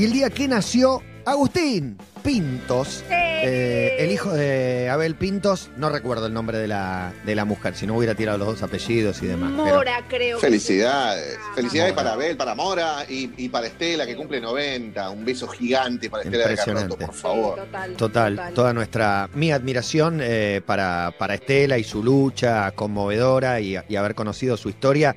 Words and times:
y 0.00 0.04
el 0.04 0.12
día 0.12 0.30
que 0.30 0.48
nació 0.48 1.02
Agustín 1.26 1.98
Pintos, 2.22 3.02
eh, 3.10 3.96
el 3.98 4.10
hijo 4.10 4.30
de 4.32 4.88
Abel 4.90 5.14
Pintos, 5.14 5.70
no 5.78 5.88
recuerdo 5.88 6.26
el 6.26 6.34
nombre 6.34 6.58
de 6.58 6.68
la, 6.68 7.12
de 7.24 7.34
la 7.34 7.44
mujer, 7.46 7.74
si 7.74 7.86
no 7.86 7.96
hubiera 7.96 8.14
tirado 8.14 8.36
los 8.38 8.46
dos 8.48 8.62
apellidos 8.62 9.22
y 9.22 9.26
demás. 9.26 9.52
pero- 9.56 9.76
Mora, 9.76 10.04
creo. 10.08 10.38
Felicidades. 10.38 11.38
Felicidades 11.54 11.92
Mora. 11.92 12.02
para 12.04 12.12
Abel, 12.14 12.36
para 12.36 12.54
Mora 12.54 13.04
y, 13.08 13.30
y 13.38 13.48
para 13.48 13.66
Estela, 13.68 14.04
que 14.06 14.16
cumple 14.16 14.38
90. 14.40 15.08
Un 15.10 15.24
beso 15.24 15.48
gigante 15.48 16.10
para 16.10 16.24
Estela 16.24 16.46
de 16.48 16.88
por 16.96 17.14
favor. 17.14 17.54
Sí, 17.56 17.60
total, 17.96 17.96
Total, 18.36 18.54
toda 18.54 18.72
nuestra, 18.74 19.30
mi 19.34 19.50
admiración 19.52 20.20
eh, 20.22 20.60
para, 20.64 21.14
para 21.18 21.34
Estela 21.34 21.78
y 21.78 21.84
su 21.84 22.02
lucha 22.02 22.70
conmovedora 22.72 23.60
y, 23.60 23.76
y 23.88 23.96
haber 23.96 24.14
conocido 24.14 24.56
su 24.58 24.68
historia. 24.68 25.16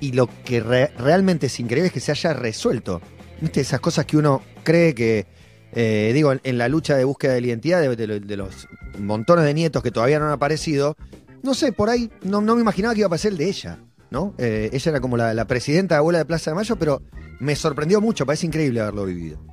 Y 0.00 0.12
lo 0.12 0.28
que 0.44 0.60
re- 0.60 0.90
realmente 0.98 1.46
es 1.46 1.58
increíble 1.60 1.86
es 1.86 1.92
que 1.92 2.00
se 2.00 2.12
haya 2.12 2.34
resuelto. 2.34 3.00
¿Viste? 3.40 3.60
Esas 3.60 3.80
cosas 3.80 4.06
que 4.06 4.16
uno 4.16 4.42
cree 4.62 4.94
que, 4.94 5.26
eh, 5.72 6.10
digo, 6.14 6.32
en, 6.32 6.40
en 6.44 6.58
la 6.58 6.68
lucha 6.68 6.96
de 6.96 7.04
búsqueda 7.04 7.32
de 7.34 7.40
la 7.40 7.46
identidad 7.48 7.80
de, 7.80 7.96
de 7.96 8.06
lo- 8.06 8.20
de 8.20 8.36
los 8.36 8.68
montones 8.98 9.44
de 9.44 9.54
nietos 9.54 9.82
que 9.82 9.90
todavía 9.90 10.18
no 10.18 10.26
han 10.26 10.32
aparecido, 10.32 10.96
no 11.42 11.54
sé, 11.54 11.72
por 11.72 11.90
ahí 11.90 12.10
no, 12.22 12.40
no 12.40 12.54
me 12.54 12.62
imaginaba 12.62 12.94
que 12.94 13.00
iba 13.00 13.06
a 13.06 13.08
aparecer 13.08 13.32
el 13.32 13.38
de 13.38 13.48
ella. 13.48 13.78
¿no? 14.10 14.32
Eh, 14.38 14.70
ella 14.72 14.90
era 14.92 15.00
como 15.00 15.16
la, 15.16 15.34
la 15.34 15.44
presidenta 15.46 15.96
de 15.96 15.98
abuela 15.98 16.18
de 16.20 16.24
Plaza 16.24 16.52
de 16.52 16.54
Mayo, 16.54 16.76
pero 16.76 17.02
me 17.40 17.56
sorprendió 17.56 18.00
mucho, 18.00 18.24
parece 18.24 18.46
increíble 18.46 18.80
haberlo 18.80 19.06
vivido. 19.06 19.44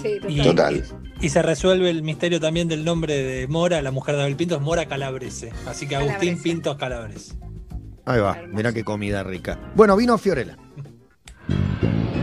Sí, 0.00 0.18
total. 0.20 0.30
Y, 0.30 0.42
Total. 0.42 0.84
y 1.20 1.28
se 1.28 1.42
resuelve 1.42 1.90
el 1.90 2.02
misterio 2.04 2.40
también 2.40 2.68
del 2.68 2.84
nombre 2.84 3.14
de 3.14 3.46
Mora, 3.48 3.82
la 3.82 3.90
mujer 3.90 4.14
de 4.16 4.22
Abel 4.22 4.36
Pintos, 4.36 4.62
Mora 4.62 4.86
Calabrese. 4.86 5.50
Así 5.66 5.86
que 5.88 5.96
Agustín 5.96 6.14
Calabrese. 6.18 6.42
Pintos 6.42 6.76
Calabrese. 6.76 7.34
Ahí 8.04 8.20
va, 8.20 8.38
mirá 8.52 8.72
qué 8.72 8.84
comida 8.84 9.22
rica. 9.24 9.58
Bueno, 9.74 9.96
vino 9.96 10.16
Fiorella. 10.16 10.56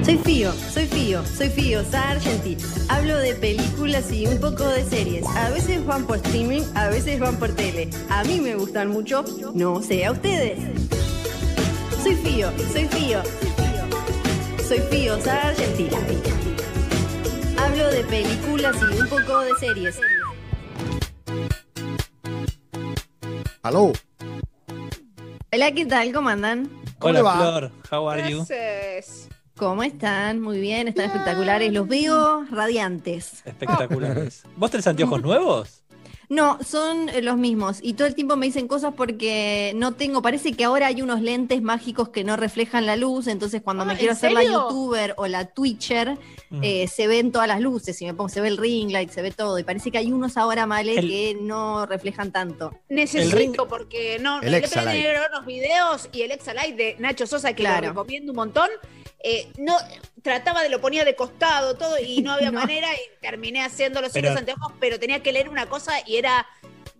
Soy 0.03 0.17
Fío, 0.17 0.51
soy 0.53 0.85
Fío, 0.87 1.23
soy 1.25 1.49
Fío 1.49 1.83
Sargenti. 1.83 2.57
Hablo 2.87 3.17
de 3.17 3.35
películas 3.35 4.11
y 4.11 4.25
un 4.25 4.39
poco 4.39 4.65
de 4.67 4.83
series. 4.83 5.25
A 5.27 5.49
veces 5.49 5.85
van 5.85 6.05
por 6.05 6.17
streaming, 6.17 6.63
a 6.73 6.87
veces 6.87 7.19
van 7.19 7.35
por 7.35 7.49
tele. 7.49 7.89
A 8.09 8.23
mí 8.23 8.39
me 8.41 8.55
gustan 8.55 8.89
mucho, 8.89 9.23
no 9.53 9.83
sé 9.83 10.05
a 10.05 10.11
ustedes. 10.11 10.57
Soy 12.01 12.15
Fío, 12.15 12.49
soy 12.71 12.87
Fío. 12.87 13.21
Soy 14.67 14.79
Fío 14.89 15.21
Sargenti. 15.21 15.89
Hablo 17.57 17.89
de 17.89 18.03
películas 18.05 18.77
y 18.81 18.99
un 18.99 19.09
poco 19.09 19.39
de 19.41 19.51
series. 19.59 19.99
Aló. 23.61 23.91
Hola, 25.51 25.71
¿qué 25.71 25.85
tal? 25.85 26.13
¿Cómo 26.13 26.29
andan? 26.29 26.78
¿Cómo 26.99 27.11
Hola 27.11 27.21
va? 27.21 27.37
Flor, 27.37 27.71
how 27.91 28.09
are 28.09 28.29
you? 28.29 28.45
¿Cómo 29.55 29.83
están? 29.83 30.41
Muy 30.41 30.59
bien, 30.59 30.89
están 30.89 31.05
espectaculares. 31.05 31.71
Los 31.71 31.87
veo 31.87 32.45
radiantes. 32.51 33.41
Espectaculares. 33.45 34.43
¿Vos 34.57 34.69
tenés 34.69 34.85
anteojos 34.85 35.21
nuevos? 35.21 35.83
No, 36.29 36.59
son 36.63 37.09
eh, 37.09 37.23
los 37.23 37.37
mismos. 37.37 37.79
Y 37.81 37.93
todo 37.93 38.07
el 38.07 38.13
tiempo 38.13 38.35
me 38.35 38.45
dicen 38.45 38.67
cosas 38.67 38.93
porque 38.95 39.73
no 39.75 39.93
tengo. 39.95 40.21
Parece 40.21 40.53
que 40.53 40.63
ahora 40.63 40.85
hay 40.87 41.01
unos 41.01 41.21
lentes 41.21 41.61
mágicos 41.63 42.09
que 42.09 42.23
no 42.23 42.37
reflejan 42.37 42.85
la 42.85 42.95
luz. 42.95 43.25
Entonces, 43.27 43.63
cuando 43.63 43.81
Ah, 43.81 43.87
me 43.87 43.97
quiero 43.97 44.11
¿en 44.11 44.17
hacer 44.17 44.31
la 44.33 44.43
youtuber 44.43 45.15
o 45.17 45.25
la 45.25 45.45
twitcher, 45.45 46.17
Mm. 46.51 46.63
eh, 46.63 46.87
se 46.87 47.07
ven 47.07 47.31
todas 47.31 47.47
las 47.47 47.61
luces. 47.61 47.99
Y 48.01 48.05
me 48.05 48.13
pongo, 48.13 48.29
se 48.29 48.41
ve 48.41 48.47
el 48.47 48.57
ring 48.57 48.91
light, 48.91 49.09
se 49.09 49.23
ve 49.23 49.31
todo. 49.31 49.57
Y 49.57 49.63
parece 49.63 49.89
que 49.91 49.97
hay 49.97 50.11
unos 50.11 50.37
ahora, 50.37 50.67
Male, 50.67 50.99
El- 50.99 51.07
que 51.09 51.37
no 51.41 51.85
reflejan 51.87 52.31
tanto. 52.31 52.73
necesito, 52.89 53.35
ring- 53.35 53.55
porque 53.67 54.19
no. 54.19 54.39
El 54.41 54.51
le 54.51 54.61
unos 55.31 55.45
videos 55.47 56.09
y 56.11 56.21
el 56.21 56.31
Exalight 56.31 56.75
de 56.75 56.95
Nacho 56.99 57.25
Sosa, 57.25 57.49
que 57.53 57.63
Claro. 57.63 57.87
lo 57.87 57.93
recomiendo 57.93 58.31
un 58.31 58.35
montón. 58.35 58.69
Eh, 59.23 59.51
no 59.57 59.77
trataba 60.23 60.63
de 60.63 60.69
lo 60.69 60.79
ponía 60.81 61.03
de 61.05 61.15
costado 61.15 61.75
todo 61.75 61.97
y 61.99 62.21
no 62.21 62.31
había 62.33 62.51
No. 62.51 62.59
manera 62.59 62.87
y 62.93 62.99
terminé 63.21 63.63
haciendo 63.63 64.01
los 64.01 64.11
Pero- 64.11 64.31
anteojos, 64.37 64.73
pero 64.79 64.99
tenía 64.99 65.21
que 65.21 65.31
leer 65.31 65.49
una 65.49 65.67
cosa 65.67 65.93
y 66.05 66.17
era 66.17 66.45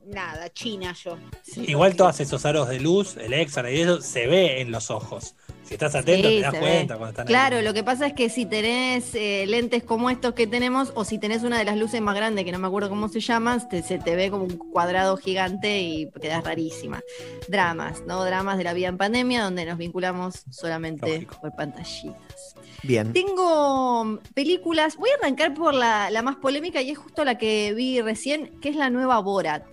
nada, 0.06 0.50
china 0.52 0.95
yo. 1.03 1.17
Igual 1.56 1.95
todos 1.95 2.20
esos 2.20 2.46
aros 2.46 2.68
de 2.69 2.79
luz, 2.79 3.16
el 3.18 3.34
extra 3.34 3.69
y 3.72 3.81
eso, 3.81 4.02
se 4.02 4.28
ve 4.28 4.59
en 4.62 4.72
los 4.72 4.90
ojos. 4.91 5.35
Si 5.69 5.75
estás 5.75 5.94
atento, 5.94 6.28
Sí, 6.28 6.38
te 6.38 6.41
das 6.41 6.56
cuenta 6.56 6.94
ve. 6.96 6.97
cuando 6.97 7.09
están 7.09 7.28
ahí. 7.28 7.31
Claro, 7.31 7.62
lo 7.62 7.74
que 7.75 7.84
pasa 7.84 8.07
es 8.07 8.13
que 8.13 8.28
si 8.30 8.47
tenés 8.47 9.13
eh, 9.13 9.46
lentes 9.47 9.84
como 9.84 10.09
estos 10.09 10.34
que 10.34 10.47
tenemos, 10.47 10.91
o 10.96 11.06
si 11.06 11.19
tenés 11.19 11.44
una 11.44 11.59
de 11.59 11.63
las 11.66 11.78
luces 11.78 12.02
más 12.02 12.16
grandes, 12.16 12.44
que 12.44 12.52
no 12.52 12.57
me 12.57 12.66
acuerdo 12.68 12.90
cómo 12.90 13.07
se 13.07 13.19
llaman, 13.19 13.69
te- 13.69 13.84
se 13.84 14.00
te 14.00 14.16
ve 14.16 14.31
como 14.31 14.46
un 14.46 14.58
cuadrado 14.58 15.16
gigante 15.18 15.79
y 15.79 16.09
quedas 16.19 16.44
rarísima. 16.44 17.02
Dramas, 17.47 18.02
¿no? 18.08 18.24
Dramas 18.25 18.58
de 18.58 18.63
la 18.63 18.74
vida 18.74 18.88
en 18.88 18.97
pandemia, 18.97 19.44
donde 19.44 19.66
nos 19.66 19.78
vinculamos 19.78 20.44
solamente 20.50 21.13
Lógico. 21.13 21.38
por 21.40 21.56
pantallitas. 21.56 22.56
Bien. 22.81 23.13
Tengo 23.13 24.06
mm, 24.06 24.18
películas, 24.34 24.96
voy 24.97 25.09
a 25.12 25.24
arrancar 25.24 25.53
por 25.53 25.74
la, 25.75 26.09
la 26.09 26.22
más 26.24 26.38
polémica 26.38 26.81
y 26.81 26.90
es 26.91 26.97
justo 26.97 27.24
la 27.25 27.38
que 27.38 27.74
vi 27.75 28.02
recién, 28.02 28.59
que 28.59 28.69
es 28.69 28.75
la 28.75 28.90
nueva 28.90 29.19
Borat. 29.19 29.63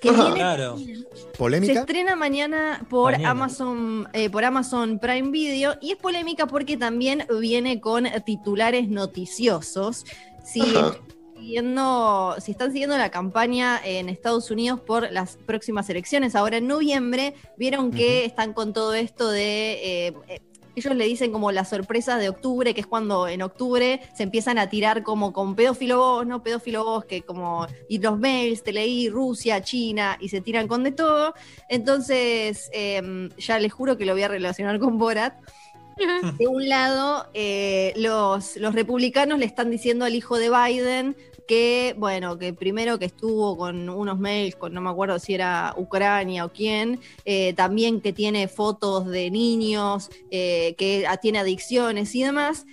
Que 0.00 0.10
Ajá. 0.10 0.22
viene- 0.24 0.36
Claro. 0.36 0.78
se 0.78 1.26
¿Polémica? 1.36 1.80
estrena 1.80 2.14
mañana 2.16 2.86
por 2.88 3.12
Mañana. 3.12 3.30
Amazon 3.30 4.08
eh, 4.12 4.30
por 4.30 4.44
Amazon 4.44 4.98
Prime 4.98 5.30
Video 5.30 5.74
y 5.80 5.92
es 5.92 5.96
polémica 5.96 6.46
porque 6.46 6.76
también 6.76 7.24
viene 7.40 7.80
con 7.80 8.06
titulares 8.24 8.88
noticiosos. 8.88 10.04
Ajá. 10.60 10.96
siguiendo, 11.38 12.34
si 12.40 12.50
están 12.50 12.72
siguiendo 12.72 12.98
la 12.98 13.10
campaña 13.10 13.80
en 13.84 14.08
Estados 14.08 14.50
Unidos 14.50 14.80
por 14.80 15.10
las 15.12 15.36
próximas 15.36 15.88
elecciones, 15.88 16.34
ahora 16.34 16.56
en 16.56 16.66
noviembre, 16.66 17.34
vieron 17.56 17.90
que 17.92 18.24
están 18.24 18.52
con 18.52 18.72
todo 18.72 18.92
esto 18.94 19.28
de... 19.30 20.06
eh, 20.08 20.14
eh, 20.28 20.40
ellos 20.78 20.94
le 20.94 21.04
dicen 21.04 21.32
como 21.32 21.52
las 21.52 21.68
sorpresas 21.68 22.20
de 22.20 22.28
octubre, 22.28 22.74
que 22.74 22.80
es 22.80 22.86
cuando 22.86 23.28
en 23.28 23.42
octubre 23.42 24.00
se 24.14 24.22
empiezan 24.22 24.58
a 24.58 24.68
tirar 24.68 25.02
como 25.02 25.32
con 25.32 25.54
pedófilo 25.54 25.98
vos, 25.98 26.26
no 26.26 26.42
pedófilo 26.42 26.84
vos, 26.84 27.04
que 27.04 27.22
como, 27.22 27.66
y 27.88 27.98
los 27.98 28.18
mails, 28.18 28.62
te 28.62 28.72
leí 28.72 29.08
Rusia, 29.08 29.62
China, 29.62 30.16
y 30.20 30.28
se 30.28 30.40
tiran 30.40 30.68
con 30.68 30.84
de 30.84 30.92
todo. 30.92 31.34
Entonces, 31.68 32.70
eh, 32.72 33.28
ya 33.38 33.58
les 33.58 33.72
juro 33.72 33.96
que 33.96 34.06
lo 34.06 34.12
voy 34.12 34.22
a 34.22 34.28
relacionar 34.28 34.78
con 34.78 34.98
Borat. 34.98 35.34
De 36.38 36.46
un 36.46 36.68
lado, 36.68 37.28
eh, 37.34 37.92
los, 37.96 38.56
los 38.56 38.72
republicanos 38.72 39.36
le 39.40 39.46
están 39.46 39.68
diciendo 39.68 40.04
al 40.04 40.14
hijo 40.14 40.38
de 40.38 40.48
Biden 40.48 41.16
que, 41.48 41.96
bueno, 41.98 42.38
que 42.38 42.52
primero 42.52 42.98
que 42.98 43.06
estuvo 43.06 43.56
con 43.56 43.88
unos 43.88 44.18
mails, 44.20 44.54
con 44.54 44.72
no 44.72 44.80
me 44.80 44.90
acuerdo 44.90 45.18
si 45.18 45.34
era 45.34 45.74
Ucrania 45.76 46.44
o 46.44 46.52
quién, 46.52 47.00
eh, 47.24 47.54
también 47.54 48.00
que 48.00 48.12
tiene 48.12 48.46
fotos 48.46 49.06
de 49.06 49.30
niños, 49.30 50.10
eh, 50.30 50.74
que 50.78 51.08
tiene 51.20 51.40
adicciones 51.40 52.14
y 52.14 52.22
demás. 52.22 52.66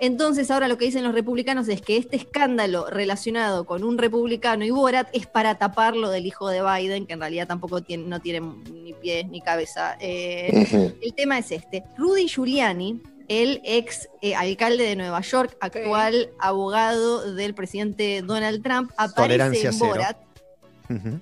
Entonces 0.00 0.50
ahora 0.50 0.66
lo 0.66 0.78
que 0.78 0.86
dicen 0.86 1.04
los 1.04 1.14
republicanos 1.14 1.68
es 1.68 1.80
que 1.80 1.96
este 1.96 2.16
escándalo 2.16 2.90
relacionado 2.90 3.66
con 3.66 3.84
un 3.84 3.98
republicano 3.98 4.64
y 4.64 4.70
Borat 4.70 5.08
es 5.12 5.28
para 5.28 5.58
tapar 5.58 5.94
lo 5.94 6.10
del 6.10 6.26
hijo 6.26 6.48
de 6.48 6.60
Biden, 6.60 7.06
que 7.06 7.12
en 7.12 7.20
realidad 7.20 7.46
tampoco 7.46 7.82
tiene, 7.82 8.08
no 8.08 8.18
tiene 8.20 8.40
ni 8.40 8.94
pies 8.94 9.28
ni 9.28 9.40
cabeza. 9.40 9.96
Eh, 10.00 10.96
el 11.00 11.14
tema 11.14 11.38
es 11.38 11.52
este. 11.52 11.84
Rudy 11.96 12.26
Giuliani, 12.26 13.00
el 13.28 13.60
ex 13.64 14.08
eh, 14.20 14.34
alcalde 14.34 14.84
de 14.84 14.96
Nueva 14.96 15.20
York, 15.20 15.56
actual 15.60 16.30
abogado 16.38 17.34
del 17.34 17.54
presidente 17.54 18.22
Donald 18.22 18.62
Trump, 18.62 18.90
aparece 18.96 19.14
Tolerancia 19.14 19.68
en 19.70 19.74
cero. 19.74 19.90
Borat. 19.90 20.32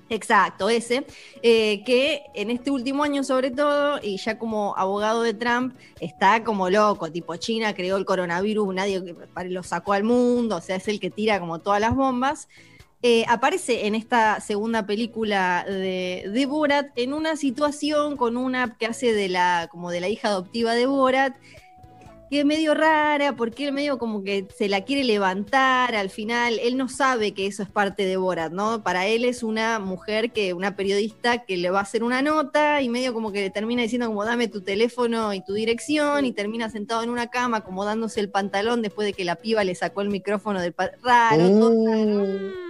Exacto, 0.08 0.68
ese, 0.68 1.06
eh, 1.42 1.84
que 1.84 2.22
en 2.34 2.50
este 2.50 2.70
último 2.70 3.04
año 3.04 3.22
sobre 3.22 3.50
todo, 3.50 4.00
y 4.02 4.16
ya 4.16 4.38
como 4.38 4.74
abogado 4.76 5.22
de 5.22 5.34
Trump, 5.34 5.76
está 6.00 6.42
como 6.42 6.70
loco, 6.70 7.10
tipo 7.12 7.36
China 7.36 7.74
creó 7.74 7.96
el 7.96 8.04
coronavirus, 8.04 8.74
nadie 8.74 9.02
lo 9.44 9.62
sacó 9.62 9.92
al 9.92 10.04
mundo, 10.04 10.56
o 10.56 10.60
sea, 10.60 10.76
es 10.76 10.88
el 10.88 10.98
que 10.98 11.10
tira 11.10 11.38
como 11.40 11.60
todas 11.60 11.80
las 11.80 11.94
bombas. 11.94 12.48
Eh, 13.02 13.24
aparece 13.28 13.86
en 13.86 13.94
esta 13.94 14.40
segunda 14.40 14.84
película 14.84 15.64
de, 15.66 16.28
de 16.30 16.46
Borat 16.46 16.88
en 16.96 17.14
una 17.14 17.34
situación 17.36 18.18
con 18.18 18.36
una 18.36 18.76
que 18.76 18.84
hace 18.84 19.14
de 19.14 19.30
la, 19.30 19.68
como 19.70 19.90
de 19.90 20.00
la 20.00 20.08
hija 20.08 20.28
adoptiva 20.28 20.74
de 20.74 20.84
Borat, 20.84 21.34
que 22.30 22.40
es 22.40 22.46
medio 22.46 22.74
rara, 22.74 23.34
porque 23.34 23.66
él 23.66 23.72
medio 23.72 23.98
como 23.98 24.22
que 24.22 24.46
se 24.56 24.68
la 24.68 24.84
quiere 24.84 25.02
levantar 25.02 25.96
al 25.96 26.10
final, 26.10 26.60
él 26.62 26.76
no 26.76 26.88
sabe 26.88 27.32
que 27.32 27.46
eso 27.46 27.64
es 27.64 27.68
parte 27.68 28.06
de 28.06 28.16
Borat, 28.16 28.52
¿no? 28.52 28.84
Para 28.84 29.08
él 29.08 29.24
es 29.24 29.42
una 29.42 29.80
mujer 29.80 30.30
que, 30.30 30.54
una 30.54 30.76
periodista 30.76 31.44
que 31.44 31.56
le 31.56 31.70
va 31.70 31.80
a 31.80 31.82
hacer 31.82 32.04
una 32.04 32.22
nota 32.22 32.80
y 32.82 32.88
medio 32.88 33.12
como 33.12 33.32
que 33.32 33.40
le 33.40 33.50
termina 33.50 33.82
diciendo 33.82 34.06
como 34.06 34.24
dame 34.24 34.46
tu 34.46 34.60
teléfono 34.62 35.34
y 35.34 35.44
tu 35.44 35.54
dirección 35.54 36.24
y 36.24 36.32
termina 36.32 36.70
sentado 36.70 37.02
en 37.02 37.10
una 37.10 37.26
cama 37.26 37.58
acomodándose 37.58 38.20
el 38.20 38.30
pantalón 38.30 38.80
después 38.80 39.06
de 39.06 39.12
que 39.12 39.24
la 39.24 39.34
piba 39.34 39.64
le 39.64 39.74
sacó 39.74 40.00
el 40.00 40.08
micrófono 40.08 40.60
del 40.60 40.74
raro, 41.02 41.48
todo 41.48 41.84
raro 41.84 42.69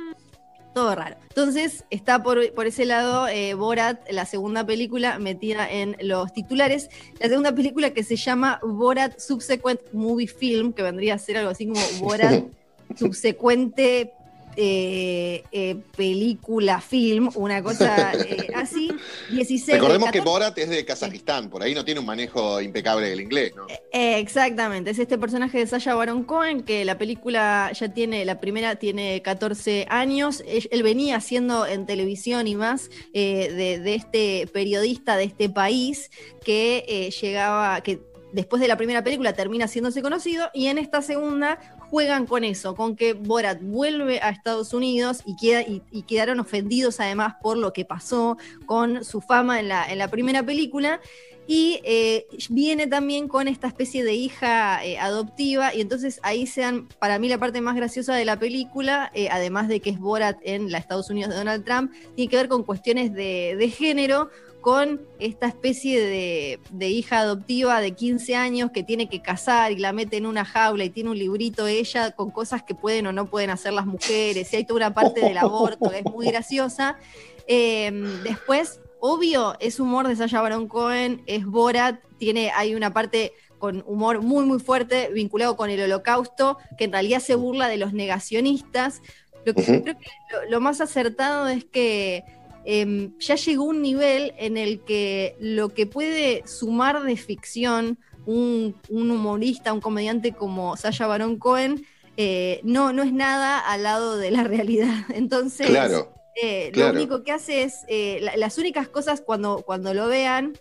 todo 0.75 0.95
raro. 0.95 1.17
Entonces 1.29 1.85
está 1.91 2.23
por, 2.23 2.53
por 2.53 2.67
ese 2.67 2.85
lado 2.85 3.29
eh, 3.29 3.55
Borat, 3.55 4.01
la 4.11 4.25
segunda 4.27 4.65
película 4.65 5.19
metida 5.19 5.71
en 5.71 5.97
los 6.01 6.33
titulares. 6.33 6.91
La 7.19 7.29
segunda 7.29 7.55
película 7.55 7.91
que 7.91 8.05
se 8.05 8.17
llama 8.17 8.61
Borat 8.63 9.19
Subsequent 9.19 9.81
Movie 9.93 10.29
Film, 10.29 10.73
que 10.73 10.83
vendría 10.83 11.15
a 11.15 11.19
ser 11.19 11.39
algo 11.39 11.51
así 11.51 11.67
como 11.67 11.81
Borat 12.01 12.45
subsecuente 12.97 14.13
eh, 14.57 15.45
eh, 15.53 15.77
película, 15.97 16.81
film, 16.81 17.31
una 17.35 17.63
cosa 17.63 18.13
eh, 18.15 18.49
así. 18.55 18.91
16, 19.31 19.79
Recordemos 19.79 20.11
que 20.11 20.19
14 20.19 20.21
Borat 20.21 20.59
es 20.59 20.69
de 20.69 20.85
Kazajistán, 20.85 21.51
por 21.51 21.63
ahí 21.63 21.75
no 21.75 21.85
tiene 21.85 22.01
un 22.01 22.07
manejo 22.07 22.61
impecable 22.61 23.09
del 23.09 23.21
inglés, 23.21 23.53
¿no? 23.57 23.67
Eh, 23.93 24.19
exactamente, 24.19 24.91
es 24.91 24.99
este 24.99 25.19
personaje 25.19 25.59
de 25.59 25.67
Sasha 25.67 25.95
Baron 25.95 26.25
Cohen 26.25 26.63
que 26.63 26.85
la 26.85 26.99
película 26.99 27.71
ya 27.73 27.89
tiene, 27.93 28.25
la 28.25 28.41
primera 28.41 28.77
tiene 28.77 29.23
14 29.23 29.87
años, 29.89 30.43
él, 30.47 30.83
venía 30.83 31.17
haciendo 31.17 31.67
en 31.67 31.87
televisión 31.87 32.47
y 32.47 32.57
más 32.57 32.91
de, 33.13 33.81
de 33.83 33.95
este 33.95 34.49
periodista 34.53 35.17
de 35.17 35.25
este 35.25 35.49
país 35.49 36.11
que 36.45 37.11
llegaba, 37.21 37.81
que 37.83 38.01
después 38.33 38.61
de 38.61 38.69
la 38.69 38.77
primera 38.77 39.03
película 39.03 39.33
termina 39.33 39.65
haciéndose 39.65 40.03
conocido 40.03 40.51
y 40.55 40.67
en 40.67 40.79
esta 40.79 41.03
segunda 41.03 41.59
juegan 41.91 42.27
con 42.27 42.45
eso, 42.45 42.77
con 42.77 42.95
que 42.95 43.15
Borat 43.15 43.61
vuelve 43.61 44.21
a 44.21 44.31
Estados 44.31 44.73
Unidos 44.73 45.23
y, 45.27 45.35
queda, 45.37 45.63
y, 45.63 45.83
y 45.91 46.03
quedaron 46.03 46.39
ofendidos 46.39 47.01
además 47.01 47.35
por 47.43 47.59
lo 47.59 47.73
que 47.73 47.85
pasó 47.85 48.39
con 48.67 49.05
su 49.05 49.21
fama 49.21 49.59
en 49.59 49.69
la, 49.69 50.09
primera 50.09 50.45
película. 50.45 51.01
Y 51.47 51.81
eh, 51.83 52.27
viene 52.49 52.87
también 52.87 53.27
con 53.27 53.49
esta 53.49 53.67
especie 53.67 54.05
de 54.05 54.15
hija 54.15 54.85
eh, 54.85 55.01
adoptiva, 55.01 55.75
y 55.75 55.81
entonces 55.81 56.21
ahí 56.23 56.47
se 56.47 56.61
dan, 56.61 56.87
para 57.01 57.19
mí, 57.19 57.29
la 57.29 57.39
parte 57.39 57.61
más 57.61 57.75
graciosa 57.75 58.15
de 58.15 58.25
la 58.25 58.39
película, 58.39 59.11
eh, 59.15 59.29
además 59.33 59.67
de 59.67 59.81
que 59.81 59.91
es 59.91 59.99
Borat 59.99 60.39
en 60.43 60.71
la 60.71 60.79
Estados 60.79 61.11
Unidos 61.11 61.31
de 61.31 61.39
Donald 61.39 61.65
Trump, 61.65 61.93
tiene 62.15 62.31
que 62.31 62.37
ver 62.37 62.47
con 62.47 62.63
cuestiones 62.63 63.13
de 63.13 63.75
género, 63.77 64.31
con 64.61 65.01
esta 65.19 65.47
especie 65.47 66.01
de, 66.01 66.61
de 66.71 66.89
hija 66.89 67.21
adoptiva 67.21 67.81
de 67.81 67.93
15 67.93 68.37
años 68.37 68.71
que 68.73 68.83
tiene 68.83 69.09
que 69.09 69.23
casar 69.23 69.73
y 69.73 69.77
la 69.77 69.93
mete 69.93 70.17
en 70.19 70.27
una 70.27 70.45
jaula 70.45 70.85
y 70.85 70.91
tiene 70.91 71.11
un 71.11 71.19
librito 71.19 71.67
ella 71.67 72.11
con 72.13 72.31
cosas 72.31 72.63
que 72.63 72.75
pueden 72.75 73.07
o 73.07 73.13
no 73.13 73.27
pueden 73.27 73.51
hacer 73.51 73.73
las 73.73 73.87
mujeres, 73.87 74.53
y 74.53 74.57
hay 74.57 74.65
toda 74.65 74.77
una 74.79 74.95
parte 74.95 75.21
del 75.21 75.39
aborto 75.39 75.91
que 75.91 76.01
es 76.01 76.05
muy 76.05 76.27
graciosa. 76.31 76.99
Eh, 77.47 77.91
después, 78.23 78.81
obvio, 79.01 79.57
es 79.61 79.81
humor 79.81 80.07
de 80.07 80.17
Sasha 80.17 80.41
Baron 80.41 80.69
Cohen, 80.69 81.23
es 81.27 81.45
Borat, 81.47 82.01
tiene, 82.19 82.51
hay 82.55 82.75
una 82.75 82.93
parte 82.93 83.33
con 83.59 83.83
humor 83.87 84.23
muy 84.23 84.47
muy 84.47 84.59
fuerte 84.59 85.11
vinculado 85.13 85.57
con 85.57 85.71
el 85.71 85.81
holocausto, 85.81 86.59
que 86.79 86.85
en 86.85 86.93
realidad 86.93 87.21
se 87.21 87.35
burla 87.35 87.69
de 87.69 87.77
los 87.77 87.93
negacionistas. 87.93 89.03
Lo 89.45 89.55
que 89.55 89.63
Ujú. 89.63 89.83
creo 89.83 89.99
que 89.99 90.07
lo, 90.33 90.51
lo 90.51 90.61
más 90.61 90.81
acertado 90.81 91.49
es 91.49 91.65
que 91.65 92.25
em, 92.65 93.13
ya 93.19 93.35
llegó 93.37 93.65
un 93.65 93.83
nivel 93.83 94.33
en 94.39 94.57
el 94.57 94.81
que 94.85 95.37
lo 95.41 95.71
que 95.71 95.87
puede 95.87 96.43
sumar 96.47 97.03
de 97.03 97.17
ficción 97.17 97.99
un, 98.27 98.77
un 98.89 99.11
humorista, 99.11 99.73
un 99.73 99.81
comediante 99.81 100.33
como 100.33 100.77
Sasha 100.77 101.07
Baron 101.07 101.39
Cohen, 101.39 101.85
eh, 102.17 102.61
no, 102.65 102.93
no 102.93 103.03
es 103.03 103.13
nada 103.13 103.59
al 103.59 103.83
lado 103.83 104.17
de 104.19 104.31
la 104.31 104.45
realidad. 104.55 105.05
Entonces, 105.15 105.69
Claro. 105.69 106.13
eh, 106.41 106.71
claro. 106.73 106.93
lo 106.93 106.99
único 107.01 107.23
que 107.25 107.33
hace 107.33 107.63
es, 107.63 107.77
eh, 107.89 108.19
la- 108.21 108.37
las 108.37 108.59
únicas 108.59 108.89
cosas 108.89 109.21
cuando, 109.23 109.63
cuando 109.65 109.95
lo 109.95 110.07
vean, 110.07 110.53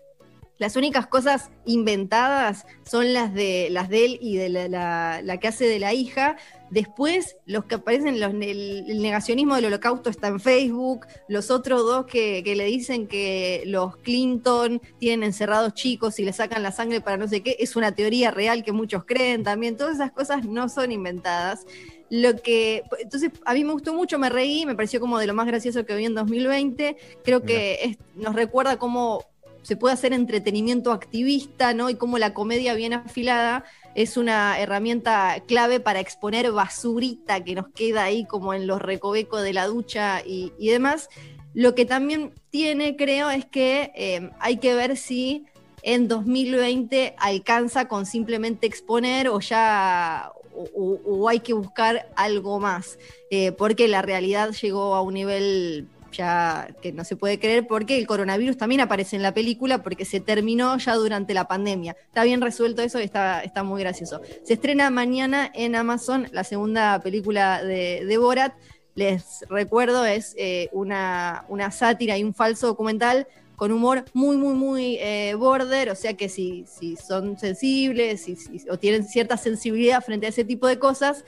las 0.60 0.76
únicas 0.76 1.08
cosas 1.08 1.50
inventadas 1.66 2.66
son 2.84 3.14
las 3.14 3.34
de, 3.34 3.70
las 3.72 3.90
de 3.90 4.06
él 4.06 4.20
y 4.22 4.36
de 4.38 4.50
la, 4.50 4.68
la- 4.68 5.22
la 5.24 5.38
que 5.38 5.48
hace 5.48 5.66
de 5.68 5.80
la 5.80 5.94
hija. 5.94 6.38
Después, 6.70 7.38
los 7.48 7.66
que 7.66 7.76
aparecen, 7.76 8.20
los, 8.20 8.32
el, 8.34 8.86
el 8.88 9.02
negacionismo 9.02 9.56
del 9.56 9.66
holocausto 9.66 10.10
está 10.12 10.28
en 10.28 10.40
Facebook. 10.40 11.08
Los 11.28 11.50
otros 11.50 11.82
dos 11.84 12.06
que, 12.06 12.44
que 12.44 12.56
le 12.56 12.66
dicen 12.66 13.08
que 13.08 13.64
los 13.66 13.98
Clinton 13.98 14.80
tienen 15.00 15.24
encerrados 15.24 15.74
chicos 15.74 16.20
y 16.20 16.26
le 16.26 16.34
sacan 16.34 16.62
la 16.62 16.72
sangre 16.72 17.02
para 17.02 17.18
no 17.18 17.28
sé 17.28 17.42
qué, 17.42 17.56
es 17.60 17.76
una 17.76 17.94
teoría 17.96 18.30
real 18.30 18.64
que 18.64 18.72
muchos 18.72 19.06
creen 19.06 19.44
también. 19.44 19.78
Todas 19.78 19.96
esas 19.96 20.12
cosas 20.12 20.46
no 20.46 20.70
son 20.70 20.92
inventadas. 20.92 21.66
Lo 22.12 22.36
que, 22.36 22.84
entonces, 23.00 23.32
a 23.46 23.54
mí 23.54 23.64
me 23.64 23.72
gustó 23.74 23.94
mucho, 23.94 24.20
me 24.20 24.30
reí, 24.30 24.66
me 24.66 24.76
pareció 24.76 25.00
como 25.00 25.20
de 25.20 25.28
lo 25.28 25.34
más 25.34 25.48
gracioso 25.48 25.86
que 25.86 25.96
vi 25.96 26.06
en 26.06 26.16
2020. 26.16 26.98
Creo 27.24 27.42
que 27.44 27.80
es- 27.84 27.98
nos 28.16 28.36
recuerda 28.36 28.78
cómo 28.78 29.24
se 29.62 29.76
puede 29.76 29.94
hacer 29.94 30.14
entretenimiento 30.14 30.92
activista, 30.92 31.74
¿no? 31.74 31.90
Y 31.90 31.96
cómo 31.96 32.18
la 32.18 32.34
comedia 32.34 32.74
bien 32.74 32.94
afilada 32.94 33.66
es 33.96 34.18
una 34.18 34.60
herramienta 34.60 35.44
clave 35.48 35.80
para 35.80 36.00
exponer 36.00 36.52
basurita 36.52 37.44
que 37.44 37.56
nos 37.56 37.68
queda 37.70 38.04
ahí 38.04 38.26
como 38.26 38.54
en 38.54 38.68
los 38.68 38.82
recovecos 38.82 39.44
de 39.44 39.54
la 39.54 39.68
ducha 39.68 40.22
y, 40.26 40.52
demás. 40.60 41.10
Lo 41.54 41.76
que 41.76 41.86
también 41.86 42.34
tiene, 42.50 42.96
creo, 42.96 43.30
es 43.30 43.46
que 43.46 43.92
eh, 43.96 44.30
hay 44.40 44.58
que 44.58 44.76
ver 44.76 44.98
si 44.98 45.46
en 45.82 46.08
2020 46.08 47.16
alcanza 47.18 47.88
con 47.88 48.06
simplemente 48.06 48.68
exponer 48.68 49.30
o 49.30 49.40
ya 49.40 50.32
o 50.76 51.30
hay 51.30 51.40
que 51.40 51.54
buscar 51.54 52.10
algo 52.16 52.60
más, 52.60 52.98
Eh, 53.32 53.52
porque 53.52 53.88
la 53.88 54.02
realidad 54.02 54.52
llegó 54.52 54.96
a 54.96 55.02
un 55.02 55.14
nivel 55.14 55.88
ya 56.12 56.68
que 56.82 56.92
no 56.92 57.04
se 57.04 57.16
puede 57.16 57.40
creer 57.40 57.68
porque 57.68 57.98
el 57.98 58.08
coronavirus 58.08 58.58
también 58.58 58.82
aparece 58.82 59.16
en 59.16 59.22
la 59.22 59.34
película 59.34 59.84
porque 59.84 60.06
se 60.06 60.20
terminó 60.20 60.78
ya 60.78 60.96
durante 60.96 61.34
la 61.34 61.48
pandemia. 61.48 61.96
Está 62.08 62.24
bien 62.24 62.42
resuelto 62.42 62.82
eso 62.82 63.00
y 63.00 63.04
está, 63.04 63.42
está 63.44 63.64
muy 63.64 63.82
gracioso. 63.82 64.22
Se 64.44 64.54
estrena 64.54 64.90
mañana 64.90 65.52
en 65.54 65.76
Amazon 65.76 66.28
la 66.32 66.44
segunda 66.44 67.00
película 67.02 67.64
de, 67.64 68.06
de 68.06 68.18
Borat. 68.18 68.54
Les 68.96 69.46
recuerdo, 69.50 70.06
es 70.06 70.36
eh, 70.38 70.70
una, 70.74 71.46
una 71.48 71.72
sátira 71.72 72.18
y 72.18 72.24
un 72.24 72.34
falso 72.34 72.68
documental 72.68 73.28
con 73.56 73.72
humor 73.72 74.06
muy, 74.14 74.38
muy, 74.38 74.54
muy 74.54 74.98
eh, 75.02 75.36
border, 75.38 75.90
o 75.90 75.96
sea 75.96 76.14
que 76.16 76.30
si, 76.30 76.66
si 76.66 76.96
son 76.96 77.38
sensibles 77.38 78.22
si- 78.24 78.36
si- 78.38 78.70
o 78.70 78.78
tienen 78.80 79.04
cierta 79.04 79.36
sensibilidad 79.36 80.02
frente 80.02 80.26
a 80.26 80.30
ese 80.30 80.46
tipo 80.46 80.66
de 80.68 80.80
cosas, 80.80 81.26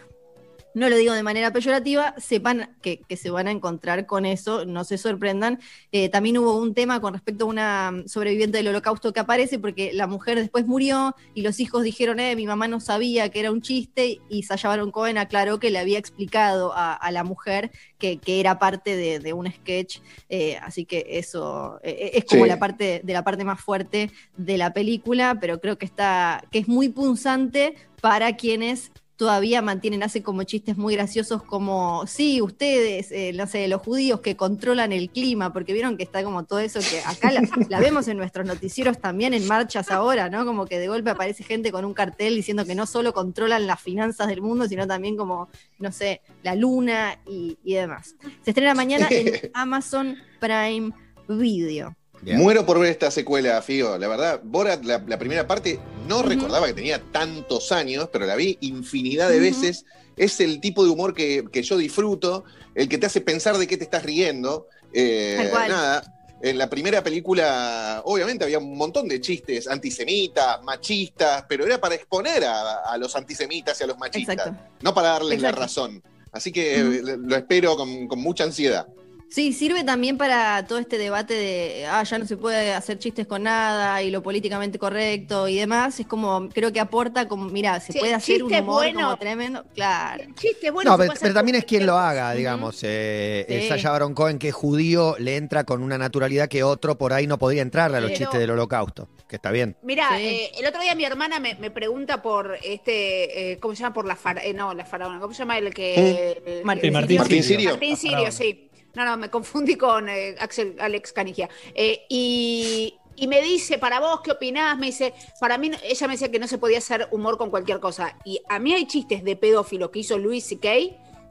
no 0.74 0.90
lo 0.90 0.96
digo 0.96 1.14
de 1.14 1.24
manera 1.24 1.52
peyorativa, 1.52 2.14
sepan 2.18 2.76
que, 2.82 3.02
que 3.08 3.18
se 3.18 3.30
van 3.30 3.48
a 3.48 3.52
encontrar 3.52 4.06
con 4.06 4.26
eso, 4.26 4.66
no 4.66 4.84
se 4.84 4.98
sorprendan. 4.98 5.60
Eh, 5.92 6.10
también 6.10 6.38
hubo 6.38 6.58
un 6.58 6.74
tema 6.74 7.00
con 7.02 7.14
respecto 7.14 7.46
a 7.46 7.48
una 7.48 7.92
mm, 7.92 8.08
sobreviviente 8.08 8.58
del 8.58 8.68
holocausto 8.70 9.14
que 9.14 9.20
aparece, 9.20 9.60
porque 9.60 9.92
la 9.94 10.08
mujer 10.08 10.38
después 10.40 10.66
murió 10.66 11.16
y 11.34 11.42
los 11.42 11.60
hijos 11.60 11.84
dijeron, 11.84 12.20
eh, 12.20 12.36
mi 12.36 12.46
mamá 12.46 12.68
no 12.68 12.80
sabía 12.80 13.30
que 13.30 13.40
era 13.42 13.52
un 13.52 13.62
chiste, 13.62 14.20
y 14.30 14.44
Sasha 14.44 14.70
Baron 14.70 14.92
Cohen 14.92 15.18
aclaró 15.18 15.60
que 15.60 15.72
le 15.72 15.80
había 15.80 15.98
explicado 16.00 16.74
a, 16.74 16.94
a 16.94 17.12
la 17.12 17.24
mujer 17.24 17.72
que, 17.98 18.18
que 18.18 18.40
era 18.40 18.58
parte 18.60 18.96
de, 18.96 19.20
de 19.20 19.34
un 19.34 19.52
sketch, 19.52 20.00
eh, 20.30 20.58
así 20.62 20.86
que 20.86 21.06
eso 21.10 21.80
eh, 21.84 22.12
es 22.16 22.26
como 22.26 22.44
Sí. 22.44 22.50
la 22.50 22.60
parte 22.60 23.02
de 23.04 23.14
la 23.14 23.24
parte 23.24 23.44
más 23.44 23.60
fuerte 23.62 24.10
de 24.38 24.58
la 24.58 24.74
película, 24.74 25.38
pero 25.40 25.60
creo 25.60 25.78
que 25.78 25.86
está, 25.86 26.44
que 26.52 26.60
es 26.60 26.68
muy 26.68 26.90
punzante 26.90 27.76
para 28.02 28.36
quienes 28.36 28.92
todavía 29.22 29.62
mantienen, 29.62 30.02
hacen 30.02 30.24
como 30.24 30.42
chistes 30.42 30.78
muy 30.78 30.96
graciosos 30.96 31.44
como, 31.44 32.08
sí, 32.08 32.42
ustedes, 32.42 33.12
eh, 33.12 33.32
no 33.36 33.46
sé, 33.46 33.68
los 33.68 33.80
judíos 33.84 34.20
que 34.22 34.36
controlan 34.36 34.92
el 34.92 35.12
clima, 35.12 35.54
porque 35.54 35.74
vieron 35.74 35.96
que 35.96 36.02
está 36.02 36.24
como 36.24 36.44
todo 36.46 36.58
eso 36.58 36.80
que 36.80 37.02
acá 37.06 37.30
la, 37.30 37.44
la 37.70 37.80
vemos 37.80 38.08
en 38.08 38.18
nuestros 38.18 38.48
noticieros 38.48 39.00
también 39.00 39.36
en 39.36 39.46
marchas 39.46 39.92
ahora, 39.92 40.28
¿no? 40.32 40.44
Como 40.44 40.66
que 40.66 40.80
de 40.80 40.88
golpe 40.88 41.12
aparece 41.12 41.44
gente 41.44 41.72
con 41.72 41.86
un 41.86 41.94
cartel 41.94 42.34
diciendo 42.34 42.66
que 42.66 42.74
no 42.74 42.88
solo 42.88 43.14
controlan 43.14 43.68
las 43.68 43.80
finanzas 43.80 44.28
del 44.28 44.42
mundo, 44.42 44.68
sino 44.68 44.88
también 44.88 45.16
como, 45.16 45.50
no 45.78 45.92
sé, 45.92 46.22
la 46.42 46.56
luna 46.56 47.20
y, 47.28 47.60
y 47.64 47.76
demás. 47.76 48.16
Se 48.44 48.50
estrena 48.50 48.74
mañana 48.74 49.08
en 49.12 49.52
Amazon 49.54 50.18
Prime 50.40 50.94
Video. 51.28 51.96
Bien. 52.22 52.38
Muero 52.38 52.66
por 52.66 52.80
ver 52.80 52.92
esta 52.92 53.10
secuela, 53.10 53.62
Figo. 53.62 53.98
La 53.98 54.08
verdad, 54.08 54.42
Borat, 54.44 54.84
la, 54.84 55.04
la 55.08 55.18
primera 55.18 55.48
parte, 55.48 55.80
no 56.08 56.22
recordaba 56.22 56.68
que 56.68 56.74
tenía 56.74 57.02
tantos 57.12 57.72
años, 57.72 58.10
pero 58.12 58.26
la 58.26 58.36
vi 58.36 58.58
infinidad 58.62 59.30
de 59.30 59.40
veces. 59.40 59.86
Es 60.18 60.40
el 60.40 60.62
tipo 60.62 60.84
de 60.84 60.92
humor 60.92 61.14
que, 61.14 61.46
que 61.52 61.64
yo 61.64 61.78
disfruto, 61.78 62.44
el 62.76 62.88
que 62.88 62.98
te 62.98 63.08
hace 63.08 63.22
pensar 63.22 63.58
de 63.58 63.66
qué 63.66 63.78
te 63.78 63.86
estás 63.86 64.04
riendo. 64.04 64.68
Eh, 64.94 65.50
nada. 65.68 66.04
En 66.44 66.58
la 66.58 66.70
primera 66.70 67.04
película, 67.04 68.02
obviamente 68.04 68.44
había 68.44 68.58
un 68.58 68.76
montón 68.76 69.08
de 69.08 69.22
chistes 69.22 69.68
antisemitas, 69.68 70.62
machistas, 70.64 71.46
pero 71.48 71.66
era 71.66 71.80
para 71.80 71.94
exponer 71.96 72.44
a, 72.44 72.80
a 72.80 72.98
los 72.98 73.16
antisemitas 73.16 73.80
y 73.80 73.84
a 73.84 73.88
los 73.88 73.98
machistas, 74.00 74.36
Exacto. 74.36 74.60
no 74.82 74.94
para 74.94 75.10
darles 75.10 75.40
la 75.40 75.52
razón. 75.52 76.02
Así 76.32 76.52
que 76.52 77.02
lo 77.04 77.36
espero 77.36 77.76
con, 77.78 78.08
con 78.08 78.20
mucha 78.20 78.44
ansiedad. 78.44 78.88
Sí, 79.34 79.54
sirve 79.54 79.86
también 79.86 80.18
para 80.18 80.66
todo 80.68 80.78
este 80.78 80.98
debate 80.98 81.34
de, 81.34 81.86
ah, 81.86 82.04
ya 82.04 82.20
no 82.20 82.26
se 82.26 82.36
puede 82.36 82.74
hacer 82.74 83.00
chistes 83.00 83.26
con 83.26 83.44
nada 83.44 84.04
y 84.04 84.12
lo 84.12 84.22
políticamente 84.22 84.78
correcto 84.78 85.48
y 85.48 85.56
demás. 85.56 85.98
Es 86.02 86.06
como, 86.06 86.50
creo 86.50 86.74
que 86.74 86.82
aporta 86.82 87.30
como, 87.30 87.46
mira, 87.46 87.80
se 87.80 87.94
Sí, 87.94 88.00
puede 88.00 88.14
hacer 88.14 88.44
un 88.44 88.50
chiste 88.50 88.62
humor 88.62 88.76
bueno. 88.84 89.02
como 89.04 89.18
tremendo. 89.18 89.64
Claro. 89.74 90.24
El 90.24 90.36
chiste 90.36 90.70
bueno. 90.70 90.98
no, 90.98 91.04
se 91.14 91.20
pero, 91.22 91.34
también 91.34 91.56
es 91.56 91.64
quien 91.64 91.86
lo 91.86 91.98
haga, 91.98 92.34
digamos. 92.34 92.84
Eh, 92.84 93.46
eh, 93.48 93.62
Sí. 93.62 93.70
Sacha 93.70 93.92
Baron 93.92 94.14
Cohen, 94.14 94.38
que 94.38 94.50
es 94.50 94.54
judío, 94.54 95.16
le 95.18 95.38
entra 95.38 95.64
con 95.64 95.82
una 95.82 95.98
naturalidad 95.98 96.50
que 96.50 96.64
otro 96.64 96.98
por 96.98 97.14
ahí 97.14 97.26
no 97.26 97.40
podría 97.40 97.62
entrarle 97.62 98.00
a 98.00 98.02
los 98.02 98.10
Pero- 98.12 98.18
chistes 98.20 98.38
del 98.42 98.50
holocausto, 98.52 99.08
que 99.30 99.38
está 99.38 99.50
bien. 99.52 99.78
Mira, 99.82 100.10
Sí. 100.18 100.24
eh, 100.26 100.52
el 100.60 100.66
otro 100.66 100.82
día 100.82 100.94
mi 100.94 101.06
hermana 101.06 101.40
me, 101.40 101.56
me 101.56 101.72
pregunta 101.72 102.22
por 102.22 102.58
este, 102.62 103.54
eh, 103.54 103.60
¿cómo 103.60 103.76
se 103.76 103.84
llama? 103.84 103.94
Por 103.94 104.06
la 104.08 104.18
fara, 104.18 104.44
eh, 104.44 104.54
no, 104.54 104.74
la 104.74 104.84
faraona, 104.84 105.22
¿cómo 105.22 105.34
se 105.34 105.40
llama 105.40 105.58
el 105.58 105.74
que? 105.74 106.34
el- 106.46 106.66
Martín. 106.66 106.88
el- 106.88 106.92
Martín 106.92 107.18
Martín 107.20 107.44
Sirio. 107.44 107.44
Sirio. 107.44 107.70
Martín 107.72 107.96
Sirio, 107.96 108.12
faraona. 108.18 108.32
sí. 108.34 108.68
No, 108.96 109.06
no, 109.06 109.18
me 109.18 109.30
confundí 109.30 109.76
con 109.76 110.10
eh, 110.10 110.36
Axel, 110.40 110.76
Alex 110.80 111.14
Canigia. 111.14 111.50
Eh, 111.74 112.06
y, 112.10 112.96
y 113.16 113.28
me 113.28 113.42
dice, 113.42 113.78
para 113.78 114.00
vos, 114.00 114.22
¿qué 114.22 114.32
opinás? 114.32 114.78
Me 114.78 114.88
dice, 114.88 115.14
para 115.40 115.58
mí, 115.58 115.72
ella 115.84 116.08
me 116.08 116.14
decía 116.14 116.30
que 116.32 116.40
no 116.40 116.48
se 116.48 116.58
podía 116.58 116.80
hacer 116.80 117.08
humor 117.12 117.38
con 117.38 117.50
cualquier 117.50 117.80
cosa. 117.80 118.18
Y 118.26 118.42
a 118.50 118.60
mí 118.60 118.74
hay 118.74 118.86
chistes 118.88 119.24
de 119.24 119.36
pedófilo 119.36 119.92
que 119.92 120.00
hizo 120.00 120.18
Luis 120.18 120.46
C.K. 120.46 120.70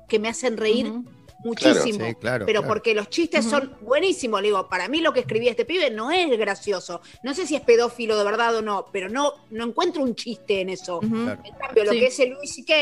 que 0.09 0.19
me 0.19 0.29
hacen 0.29 0.57
reír 0.57 0.91
muchísimo. 1.45 2.07
Sí, 2.07 2.15
claro, 2.17 2.45
pero 2.47 2.61
claro. 2.61 2.69
porque 2.75 2.95
los 2.95 3.09
chistes 3.09 3.45
son 3.47 3.77
buenísimos. 3.81 4.41
Le 4.43 4.49
digo, 4.49 4.69
para 4.69 4.89
mí 4.89 5.01
lo 5.01 5.13
que 5.13 5.21
escribía 5.21 5.51
este 5.51 5.65
pibe 5.65 5.91
no 5.91 6.11
es 6.11 6.29
gracioso. 6.39 7.01
No 7.23 7.35
sé 7.35 7.47
si 7.47 7.57
es 7.57 7.63
pedófilo 7.63 8.17
de 8.17 8.25
verdad 8.25 8.57
o 8.57 8.63
no, 8.63 8.87
pero 8.93 9.09
no, 9.09 9.33
no 9.51 9.65
encuentro 9.65 10.03
un 10.03 10.15
chiste 10.15 10.61
en 10.61 10.69
eso. 10.71 11.01
Claro. 11.01 11.43
En 11.45 11.55
cambio, 11.55 11.85
lo 11.85 11.93
Sí. 11.93 12.01
que 12.01 12.07
es 12.07 12.21
el 12.21 12.31
Louis 12.31 12.55
C.K., 12.55 12.75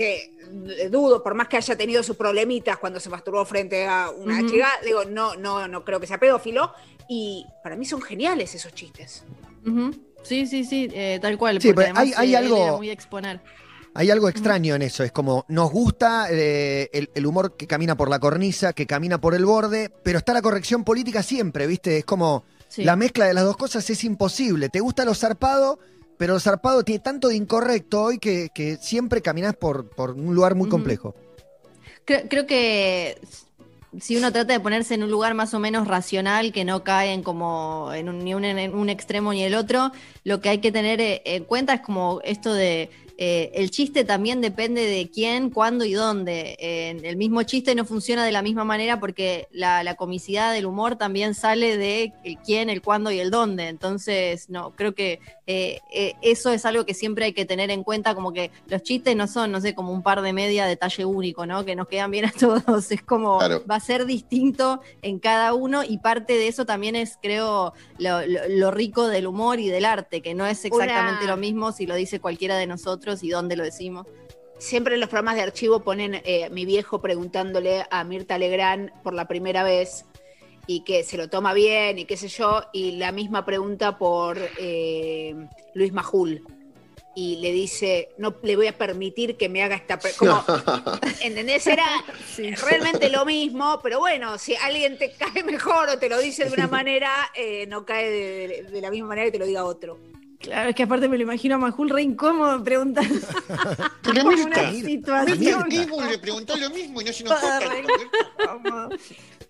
que 0.00 0.34
eh, 0.78 0.88
dudo, 0.90 1.22
por 1.22 1.34
más 1.34 1.46
que 1.48 1.56
haya 1.58 1.76
tenido 1.76 2.02
sus 2.02 2.16
problemitas 2.16 2.78
cuando 2.78 2.98
se 2.98 3.10
masturbó 3.10 3.44
frente 3.44 3.86
a 3.86 4.08
una 4.10 4.40
chica, 4.48 4.68
digo, 4.84 5.04
no, 5.04 5.36
no, 5.36 5.68
no 5.68 5.84
creo 5.84 6.00
que 6.00 6.06
sea 6.06 6.18
pedófilo. 6.18 6.72
Y 7.08 7.44
para 7.62 7.76
mí 7.76 7.84
son 7.84 8.00
geniales 8.00 8.54
esos 8.54 8.72
chistes. 8.74 9.24
Sí, 10.22 10.46
sí, 10.46 10.64
sí, 10.64 10.88
eh, 10.92 11.18
tal 11.20 11.36
cual. 11.38 11.60
Sí, 11.60 11.72
porque 11.72 11.88
pero 11.88 11.98
hay- 12.00 12.12
además, 12.12 12.18
hay 12.18 12.34
eh, 12.34 12.36
algo- 12.36 12.76
muy 12.78 12.90
exponer. 12.90 13.40
Hay 13.92 14.08
algo 14.10 14.28
extraño 14.28 14.76
en 14.76 14.82
eso, 14.82 15.02
es 15.02 15.10
como 15.10 15.44
nos 15.48 15.70
gusta 15.72 16.28
eh, 16.30 16.88
el, 16.92 17.10
el 17.12 17.26
humor 17.26 17.56
que 17.56 17.66
camina 17.66 17.96
por 17.96 18.08
la 18.08 18.20
cornisa, 18.20 18.72
que 18.72 18.86
camina 18.86 19.20
por 19.20 19.34
el 19.34 19.44
borde, 19.44 19.90
pero 20.04 20.18
está 20.18 20.32
la 20.32 20.42
corrección 20.42 20.84
política 20.84 21.24
siempre, 21.24 21.66
¿viste? 21.66 21.98
Es 21.98 22.04
como 22.04 22.44
Sí. 22.68 22.84
la 22.84 22.94
mezcla 22.94 23.26
de 23.26 23.34
las 23.34 23.42
dos 23.42 23.56
cosas 23.56 23.90
es 23.90 24.04
imposible. 24.04 24.68
Te 24.68 24.78
gusta 24.78 25.04
lo 25.04 25.12
zarpado, 25.12 25.80
pero 26.20 26.38
zarpado 26.38 26.84
tiene 26.84 26.98
tanto 26.98 27.28
de 27.28 27.36
incorrecto 27.36 28.02
hoy 28.02 28.18
que, 28.18 28.50
que 28.54 28.76
siempre 28.76 29.22
caminás 29.22 29.56
por, 29.56 29.88
por 29.88 30.10
un 30.10 30.34
lugar 30.34 30.54
muy 30.54 30.68
complejo. 30.68 31.14
Creo, 32.04 32.28
creo 32.28 32.46
que 32.46 33.18
si 33.98 34.18
uno 34.18 34.30
trata 34.30 34.52
de 34.52 34.60
ponerse 34.60 34.92
en 34.92 35.02
un 35.02 35.10
lugar 35.10 35.32
más 35.32 35.54
o 35.54 35.58
menos 35.58 35.88
racional, 35.88 36.52
que 36.52 36.66
no 36.66 36.84
cae 36.84 37.14
en 37.14 37.22
como 37.22 37.90
en 37.94 38.10
un, 38.10 38.18
ni 38.18 38.34
un, 38.34 38.44
en 38.44 38.74
un 38.74 38.90
extremo 38.90 39.32
ni 39.32 39.44
el 39.44 39.54
otro, 39.54 39.92
lo 40.22 40.42
que 40.42 40.50
hay 40.50 40.58
que 40.58 40.70
tener 40.70 41.00
eh, 41.00 41.22
en 41.24 41.44
cuenta 41.44 41.72
es 41.72 41.80
como 41.80 42.20
esto 42.22 42.52
de 42.52 42.90
eh, 43.22 43.52
el 43.54 43.70
chiste 43.70 44.02
también 44.04 44.40
depende 44.40 44.80
de 44.86 45.10
quién, 45.10 45.50
cuándo 45.50 45.84
y 45.84 45.92
dónde. 45.92 46.56
Eh, 46.58 46.98
el 47.02 47.16
mismo 47.18 47.42
chiste 47.42 47.74
no 47.74 47.84
funciona 47.84 48.24
de 48.24 48.32
la 48.32 48.40
misma 48.40 48.64
manera 48.64 48.98
porque 48.98 49.46
la, 49.52 49.84
la 49.84 49.94
comicidad 49.94 50.54
del 50.54 50.64
humor 50.64 50.96
también 50.96 51.34
sale 51.34 51.76
de 51.76 52.14
el 52.24 52.38
quién, 52.38 52.70
el 52.70 52.80
cuándo 52.80 53.10
y 53.10 53.20
el 53.20 53.30
dónde. 53.30 53.68
Entonces, 53.68 54.48
no, 54.48 54.70
creo 54.74 54.94
que 54.94 55.20
eh, 55.46 55.80
eh, 55.92 56.14
eso 56.22 56.50
es 56.50 56.64
algo 56.64 56.86
que 56.86 56.94
siempre 56.94 57.26
hay 57.26 57.34
que 57.34 57.44
tener 57.44 57.70
en 57.70 57.82
cuenta, 57.84 58.14
como 58.14 58.32
que 58.32 58.50
los 58.68 58.82
chistes 58.84 59.14
no 59.16 59.26
son, 59.26 59.52
no 59.52 59.60
sé, 59.60 59.74
como 59.74 59.92
un 59.92 60.02
par 60.02 60.22
de 60.22 60.32
media 60.32 60.64
de 60.64 60.76
talle 60.76 61.04
único, 61.04 61.44
¿no? 61.44 61.66
Que 61.66 61.76
nos 61.76 61.88
quedan 61.88 62.10
bien 62.10 62.24
a 62.24 62.32
todos. 62.38 62.90
Es 62.90 63.02
como, 63.02 63.36
Claro. 63.36 63.62
va 63.70 63.74
a 63.74 63.80
ser 63.80 64.06
distinto 64.06 64.80
en 65.02 65.18
cada 65.18 65.52
uno 65.52 65.82
y 65.84 65.98
parte 65.98 66.32
de 66.38 66.48
eso 66.48 66.64
también 66.64 66.96
es, 66.96 67.18
creo, 67.20 67.74
lo, 67.98 68.24
lo- 68.26 68.48
lo 68.48 68.70
rico 68.70 69.08
del 69.08 69.26
humor 69.26 69.60
y 69.60 69.68
del 69.68 69.84
arte, 69.84 70.22
que 70.22 70.32
no 70.32 70.46
es 70.46 70.64
exactamente 70.64 71.24
Una- 71.24 71.34
lo 71.34 71.36
mismo 71.36 71.72
si 71.72 71.84
lo 71.86 71.94
dice 71.96 72.18
cualquiera 72.18 72.56
de 72.56 72.66
nosotros 72.66 73.09
y 73.22 73.30
dónde 73.30 73.56
lo 73.56 73.64
decimos. 73.64 74.06
Siempre 74.58 74.94
en 74.94 75.00
los 75.00 75.08
programas 75.08 75.36
de 75.36 75.42
archivo 75.42 75.80
ponen 75.80 76.20
eh, 76.22 76.50
mi 76.50 76.66
viejo 76.66 77.00
preguntándole 77.00 77.86
a 77.90 78.04
Mirta 78.04 78.36
Legrand 78.36 78.90
por 79.02 79.14
la 79.14 79.26
primera 79.26 79.62
vez 79.62 80.04
y 80.66 80.84
que 80.84 81.02
se 81.02 81.16
lo 81.16 81.28
toma 81.28 81.54
bien 81.54 81.98
y 81.98 82.04
qué 82.04 82.16
sé 82.16 82.28
yo, 82.28 82.62
y 82.72 82.92
la 82.92 83.10
misma 83.10 83.44
pregunta 83.44 83.98
por 83.98 84.38
eh, 84.58 85.34
Luis 85.74 85.92
Majul. 85.92 86.44
Y 87.16 87.36
le 87.36 87.52
dice, 87.52 88.10
no 88.18 88.36
le 88.42 88.54
voy 88.54 88.68
a 88.68 88.78
permitir 88.78 89.36
que 89.36 89.48
me 89.48 89.64
haga 89.64 89.74
esta... 89.74 89.98
pre-". 89.98 90.12
Como, 90.12 90.44
¿Entendés? 91.22 91.66
Era 91.66 91.86
realmente 92.36 93.08
lo 93.08 93.24
mismo, 93.24 93.80
pero 93.82 93.98
bueno, 93.98 94.38
si 94.38 94.54
alguien 94.54 94.96
te 94.96 95.12
cae 95.12 95.42
mejor 95.42 95.88
o 95.88 95.98
te 95.98 96.08
lo 96.08 96.18
dice 96.18 96.44
de 96.44 96.52
una 96.52 96.66
manera, 96.68 97.30
eh, 97.34 97.66
no 97.66 97.84
cae 97.84 98.08
de, 98.08 98.62
de 98.70 98.80
la 98.80 98.90
misma 98.90 99.08
manera 99.08 99.24
que 99.24 99.32
te 99.32 99.38
lo 99.38 99.46
diga 99.46 99.64
otro. 99.64 99.98
Claro, 100.40 100.70
es 100.70 100.74
que 100.74 100.84
aparte 100.84 101.06
me 101.06 101.18
lo 101.18 101.22
imagino 101.22 101.56
a 101.56 101.58
Majul 101.58 101.90
re 101.90 102.00
incómodo 102.00 102.64
preguntando 102.64 103.14
Pero 104.02 104.24
Mirta, 104.24 104.46
una 104.46 104.72
situación. 104.72 105.68
Mirta. 105.68 106.10
Le 106.10 106.18
preguntó 106.18 106.56
lo 106.56 106.70
mismo 106.70 107.02
y 107.02 107.04
no 107.04 107.12
se 107.12 107.24
incómodo. 107.24 108.88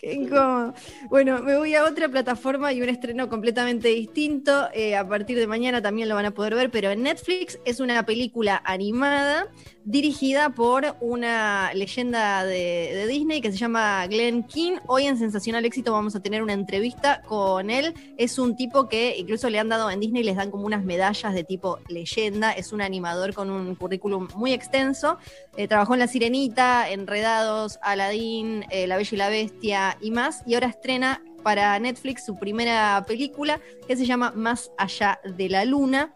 Qué 0.00 0.14
incómodo. 0.14 0.74
Bueno, 1.10 1.42
me 1.42 1.58
voy 1.58 1.74
a 1.74 1.84
otra 1.84 2.08
plataforma 2.08 2.72
y 2.72 2.80
un 2.82 2.88
estreno 2.88 3.28
completamente 3.28 3.88
distinto. 3.88 4.68
Eh, 4.72 4.96
a 4.96 5.06
partir 5.06 5.38
de 5.38 5.46
mañana 5.46 5.82
también 5.82 6.08
lo 6.08 6.14
van 6.14 6.24
a 6.24 6.30
poder 6.32 6.54
ver, 6.54 6.70
pero 6.70 6.90
en 6.90 7.02
Netflix 7.02 7.58
es 7.64 7.80
una 7.80 8.04
película 8.04 8.60
animada 8.64 9.48
dirigida 9.84 10.50
por 10.50 10.96
una 11.00 11.72
leyenda 11.74 12.44
de, 12.44 12.92
de 12.94 13.06
Disney 13.06 13.40
que 13.40 13.52
se 13.52 13.58
llama 13.58 14.06
Glenn 14.06 14.44
King. 14.44 14.78
Hoy 14.86 15.06
en 15.06 15.18
Sensacional 15.18 15.64
Éxito 15.64 15.92
vamos 15.92 16.16
a 16.16 16.20
tener 16.20 16.42
una 16.42 16.54
entrevista 16.54 17.22
con 17.22 17.70
él. 17.70 17.94
Es 18.16 18.38
un 18.38 18.56
tipo 18.56 18.88
que 18.88 19.16
incluso 19.18 19.50
le 19.50 19.58
han 19.58 19.68
dado 19.68 19.90
en 19.90 20.00
Disney, 20.00 20.22
les 20.22 20.36
dan 20.36 20.50
como 20.50 20.64
unas 20.64 20.79
medallas 20.84 21.34
de 21.34 21.44
tipo 21.44 21.78
leyenda. 21.88 22.52
Es 22.52 22.72
un 22.72 22.82
animador 22.82 23.34
con 23.34 23.50
un 23.50 23.74
currículum 23.74 24.28
muy 24.34 24.52
extenso. 24.52 25.18
Eh, 25.56 25.68
trabajó 25.68 25.94
en 25.94 26.00
La 26.00 26.06
Sirenita, 26.06 26.90
Enredados, 26.90 27.78
Aladdin, 27.82 28.64
eh, 28.70 28.86
La 28.86 28.96
Bella 28.96 29.10
y 29.12 29.16
la 29.16 29.28
Bestia 29.28 29.98
y 30.00 30.10
más. 30.10 30.42
Y 30.46 30.54
ahora 30.54 30.68
estrena 30.68 31.22
para 31.42 31.78
Netflix 31.78 32.24
su 32.24 32.38
primera 32.38 33.04
película 33.06 33.60
que 33.86 33.96
se 33.96 34.06
llama 34.06 34.32
Más 34.34 34.70
allá 34.78 35.20
de 35.24 35.48
la 35.48 35.64
luna. 35.64 36.14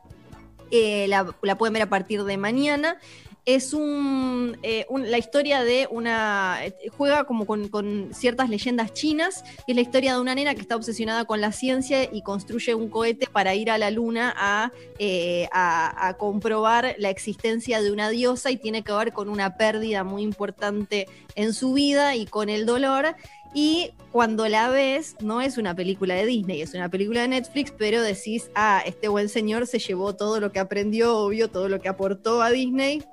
Eh, 0.70 1.06
la, 1.08 1.26
la 1.42 1.56
pueden 1.56 1.74
ver 1.74 1.82
a 1.82 1.88
partir 1.88 2.24
de 2.24 2.36
mañana. 2.36 2.98
Es 3.46 3.74
eh, 3.74 4.86
un- 4.88 5.10
la 5.10 5.18
historia 5.18 5.62
de 5.64 5.86
una. 5.90 6.64
eh, 6.64 6.74
juega 6.96 7.24
como 7.24 7.44
con, 7.44 8.10
ciertas 8.14 8.48
leyendas 8.48 8.94
chinas. 8.94 9.44
Y 9.66 9.72
es 9.72 9.76
la 9.76 9.82
historia 9.82 10.14
de 10.14 10.20
una 10.20 10.34
nena 10.34 10.54
que 10.54 10.62
está 10.62 10.76
obsesionada 10.76 11.26
con 11.26 11.40
la 11.42 11.52
ciencia 11.52 12.04
y 12.10 12.22
construye 12.22 12.74
un 12.74 12.88
cohete 12.88 13.26
para 13.26 13.54
ir 13.54 13.70
a 13.70 13.76
la 13.76 13.90
luna 13.90 14.72
eh, 14.98 15.46
a, 15.52 16.08
a 16.08 16.14
comprobar 16.16 16.94
la 16.98 17.10
existencia 17.10 17.82
de 17.82 17.92
una 17.92 18.08
diosa 18.08 18.50
y 18.50 18.56
tiene 18.56 18.82
que 18.82 18.92
ver 18.92 19.12
con 19.12 19.28
una 19.28 19.56
pérdida 19.58 20.04
muy 20.04 20.22
importante 20.22 21.06
en 21.34 21.52
su 21.52 21.74
vida 21.74 22.16
y 22.16 22.24
con 22.26 22.48
el 22.48 22.64
dolor. 22.64 23.14
Y 23.52 23.92
cuando 24.10 24.48
la 24.48 24.68
ves, 24.68 25.16
no 25.20 25.40
es 25.40 25.58
una 25.58 25.76
película 25.76 26.14
de 26.14 26.26
Disney, 26.26 26.60
es 26.62 26.74
una 26.74 26.88
película 26.88 27.20
de 27.22 27.28
Netflix, 27.28 27.72
pero 27.76 28.02
decís, 28.02 28.50
ah, 28.56 28.82
este 28.84 29.06
buen 29.08 29.28
señor 29.28 29.66
se 29.68 29.78
llevó 29.78 30.14
todo 30.16 30.40
lo 30.40 30.50
que 30.50 30.58
aprendió, 30.58 31.18
obvio, 31.18 31.48
todo 31.48 31.68
lo 31.68 31.80
que 31.80 31.88
aportó 31.88 32.42
a 32.42 32.50
Disney. 32.50 33.04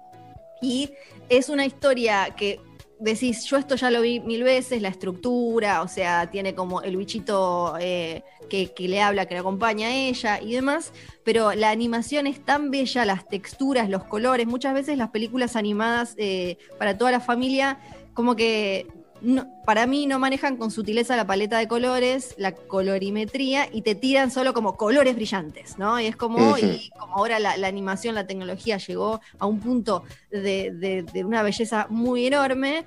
Y 0.62 0.92
es 1.30 1.50
una 1.50 1.66
historia 1.66 2.36
que 2.38 2.60
decís, 3.02 3.46
yo 3.46 3.58
esto 3.58 3.76
ya 3.76 3.90
lo 3.90 4.02
vi 4.02 4.20
mil 4.20 4.44
veces, 4.44 4.82
la 4.82 4.90
estructura, 4.90 5.82
o 5.82 5.88
sea, 5.88 6.30
tiene 6.30 6.54
como 6.54 6.84
el 6.84 6.98
bichito 6.98 7.76
eh, 7.80 8.24
que, 8.48 8.74
que 8.74 8.88
le 8.88 9.02
habla, 9.02 9.26
que 9.26 9.34
le 9.34 9.40
acompaña 9.40 9.88
a 9.88 9.92
ella 9.92 10.40
y 10.40 10.54
demás, 10.54 10.94
pero 11.24 11.54
la 11.54 11.72
animación 11.72 12.28
es 12.28 12.46
tan 12.46 12.70
bella, 12.70 13.04
las 13.06 13.28
texturas, 13.28 13.90
los 13.90 14.04
colores, 14.04 14.46
muchas 14.46 14.76
veces 14.76 15.00
las 15.00 15.10
películas 15.10 15.56
animadas 15.56 16.14
eh, 16.18 16.58
para 16.78 16.96
toda 16.96 17.12
la 17.12 17.20
familia, 17.20 17.80
como 18.14 18.36
que 18.36 18.86
no- 19.22 19.48
para 19.66 19.86
mí 19.88 20.08
no 20.08 20.20
manejan 20.20 20.58
con 20.58 20.72
sutileza 20.72 21.16
la 21.16 21.26
paleta 21.28 21.58
de 21.60 21.68
colores, 21.68 22.34
la 22.38 22.54
colorimetría 22.54 23.68
y 23.72 23.82
te 23.84 23.96
tiran 23.96 24.32
solo 24.32 24.54
como 24.54 24.76
colores 24.78 25.16
brillantes, 25.16 25.78
¿no? 25.78 26.00
Y 26.00 26.08
es 26.08 26.16
como, 26.16 26.56
y 26.58 26.90
como 27.00 27.16
ahora 27.18 27.40
la, 27.40 27.58
la 27.58 27.68
animación, 27.68 28.16
la 28.16 28.28
tecnología 28.28 28.78
llegó 28.78 29.22
a 29.40 29.46
un 29.46 29.60
punto 29.60 30.04
de, 30.32 30.72
de- 30.72 31.04
de 31.04 31.24
una 31.24 31.44
belleza 31.44 31.88
muy 31.90 32.26
enorme, 32.28 32.86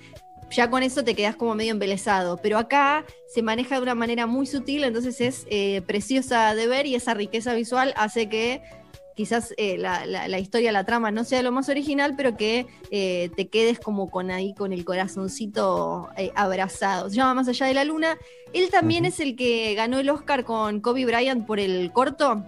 ya 0.50 0.68
con 0.70 0.82
eso 0.82 1.02
te 1.02 1.14
quedas 1.14 1.36
como 1.36 1.54
medio 1.54 1.72
embelesado. 1.72 2.36
Pero 2.42 2.58
acá 2.58 3.04
se 3.32 3.42
maneja 3.42 3.76
de 3.76 3.82
una 3.82 3.94
manera 3.94 4.26
muy 4.26 4.46
sutil, 4.46 4.84
entonces 4.84 5.20
es 5.20 5.46
eh, 5.50 5.82
preciosa 5.86 6.54
de 6.54 6.66
ver 6.66 6.86
y 6.86 6.94
esa 6.94 7.14
riqueza 7.14 7.54
visual 7.54 7.92
hace 7.96 8.28
que 8.28 8.62
quizás 9.14 9.54
eh, 9.56 9.78
la, 9.78 10.06
la- 10.06 10.28
la 10.28 10.38
historia, 10.38 10.72
la 10.72 10.84
trama 10.84 11.10
no 11.10 11.24
sea 11.24 11.42
lo 11.42 11.52
más 11.52 11.68
original, 11.68 12.14
pero 12.16 12.36
que 12.36 12.66
eh, 12.90 13.30
te 13.36 13.48
quedes 13.48 13.78
como 13.80 14.10
con 14.10 14.30
ahí, 14.30 14.54
con 14.54 14.72
el 14.72 14.84
corazoncito 14.84 16.08
eh, 16.16 16.32
abrazado. 16.34 17.10
Se 17.10 17.16
llama 17.16 17.34
Más 17.34 17.48
allá 17.48 17.66
de 17.66 17.74
la 17.74 17.84
luna. 17.84 18.16
Él 18.52 18.70
también 18.70 19.04
es 19.04 19.18
el 19.20 19.34
que 19.36 19.74
ganó 19.74 19.98
el 19.98 20.10
Oscar 20.10 20.44
con 20.44 20.80
Kobe 20.80 21.04
Bryant 21.06 21.46
por 21.46 21.58
el 21.58 21.90
corto. 21.92 22.44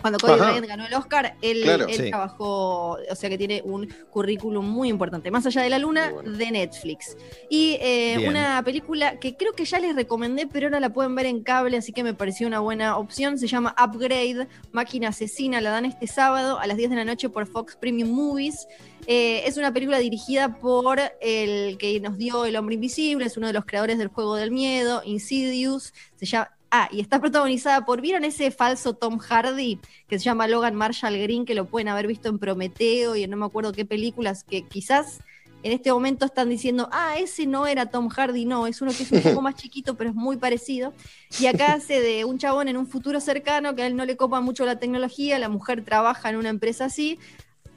Cuando 0.00 0.18
Ajá. 0.22 0.36
Bryant 0.36 0.66
ganó 0.66 0.86
el 0.86 0.94
Oscar, 0.94 1.36
él, 1.42 1.62
Claro. 1.62 1.86
él 1.88 1.94
Sí. 1.96 2.08
trabajó, 2.10 2.92
o 3.10 3.14
sea 3.14 3.28
que 3.30 3.38
tiene 3.38 3.62
un 3.64 3.86
currículum 4.10 4.64
muy 4.68 4.88
importante. 4.88 5.30
Más 5.30 5.46
allá 5.46 5.62
de 5.62 5.70
la 5.70 5.78
luna, 5.78 6.10
bueno. 6.12 6.32
de 6.36 6.50
Netflix. 6.50 7.16
Y 7.50 7.78
eh, 7.80 8.26
una 8.28 8.62
película 8.64 9.18
que 9.18 9.36
creo 9.36 9.52
que 9.52 9.64
ya 9.64 9.78
les 9.78 9.94
recomendé, 9.96 10.46
pero 10.46 10.66
ahora 10.66 10.80
la 10.80 10.90
pueden 10.92 11.14
ver 11.14 11.26
en 11.26 11.42
cable, 11.42 11.76
así 11.76 11.92
que 11.92 12.02
me 12.02 12.14
pareció 12.14 12.46
una 12.46 12.60
buena 12.60 12.96
opción. 12.98 13.38
Se 13.38 13.46
llama 13.46 13.74
Upgrade, 13.82 14.48
Máquina 14.72 15.08
Asesina. 15.08 15.60
La 15.60 15.70
dan 15.70 15.84
este 15.86 16.06
sábado 16.06 16.58
a 16.58 16.66
las 16.66 16.76
10 16.76 16.90
de 16.90 16.96
la 16.96 17.04
noche 17.04 17.28
por 17.28 17.46
Fox 17.46 17.76
Premium 17.76 18.10
Movies. 18.10 18.66
Eh, 19.06 19.42
es 19.46 19.56
una 19.56 19.72
película 19.72 19.98
dirigida 19.98 20.58
por 20.58 20.98
el 21.20 21.78
que 21.78 22.00
nos 22.00 22.16
dio 22.18 22.44
El 22.44 22.56
Hombre 22.56 22.74
Invisible, 22.74 23.24
es 23.26 23.36
uno 23.36 23.46
de 23.46 23.52
los 23.52 23.64
creadores 23.64 23.98
del 23.98 24.08
Juego 24.08 24.34
del 24.36 24.50
Miedo, 24.50 25.02
Insidious. 25.04 25.92
Se 26.16 26.26
llama. 26.26 26.50
Ah, 26.78 26.90
y 26.92 27.00
está 27.00 27.22
protagonizada 27.22 27.86
por, 27.86 28.02
¿vieron 28.02 28.26
ese 28.26 28.50
falso 28.50 28.92
Tom 28.92 29.16
Hardy 29.16 29.80
que 30.08 30.18
se 30.18 30.26
llama 30.26 30.46
Logan 30.46 30.74
Marshall 30.74 31.18
Green, 31.18 31.46
que 31.46 31.54
lo 31.54 31.64
pueden 31.64 31.88
haber 31.88 32.06
visto 32.06 32.28
en 32.28 32.38
Prometeo 32.38 33.16
y 33.16 33.22
en 33.22 33.30
no 33.30 33.38
me 33.38 33.46
acuerdo 33.46 33.72
qué 33.72 33.86
películas, 33.86 34.44
que 34.44 34.60
quizás 34.68 35.20
en 35.62 35.72
este 35.72 35.90
momento 35.90 36.26
están 36.26 36.50
diciendo, 36.50 36.90
ah, 36.92 37.14
ese 37.18 37.46
no 37.46 37.66
era 37.66 37.86
Tom 37.86 38.10
Hardy, 38.10 38.44
no, 38.44 38.66
es 38.66 38.82
uno 38.82 38.92
que 38.92 39.04
es 39.04 39.10
un 39.10 39.22
poco 39.22 39.40
más 39.40 39.54
chiquito, 39.54 39.94
pero 39.96 40.10
es 40.10 40.16
muy 40.16 40.36
parecido. 40.36 40.92
Y 41.40 41.46
acá 41.46 41.72
hace 41.72 42.02
de 42.02 42.26
un 42.26 42.36
chabón 42.36 42.68
en 42.68 42.76
un 42.76 42.86
futuro 42.86 43.20
cercano 43.20 43.74
que 43.74 43.80
a 43.80 43.86
él 43.86 43.96
no 43.96 44.04
le 44.04 44.18
copa 44.18 44.42
mucho 44.42 44.66
la 44.66 44.78
tecnología, 44.78 45.38
la 45.38 45.48
mujer 45.48 45.82
trabaja 45.82 46.28
en 46.28 46.36
una 46.36 46.50
empresa 46.50 46.84
así, 46.84 47.18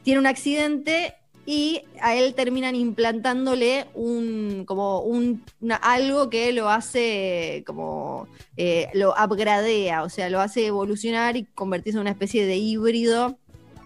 tiene 0.03 0.19
un 0.19 0.27
accidente 0.27 1.15
y 1.51 1.81
a 1.99 2.13
él 2.15 2.35
terminan 2.35 2.75
implantándole 2.75 3.87
un 3.95 4.65
como 4.67 5.01
un 5.01 5.43
algo 5.81 6.29
que 6.29 6.53
lo 6.53 6.69
hace 6.69 7.63
como 7.65 8.27
eh, 8.55 8.87
lo 8.93 9.15
upgradea, 9.15 10.03
o 10.03 10.09
sea, 10.09 10.29
lo 10.29 10.41
hace 10.41 10.67
evolucionar 10.67 11.37
y 11.37 11.45
convertirse 11.45 11.97
en 11.97 12.01
una 12.01 12.11
especie 12.11 12.45
de 12.45 12.57
híbrido 12.57 13.39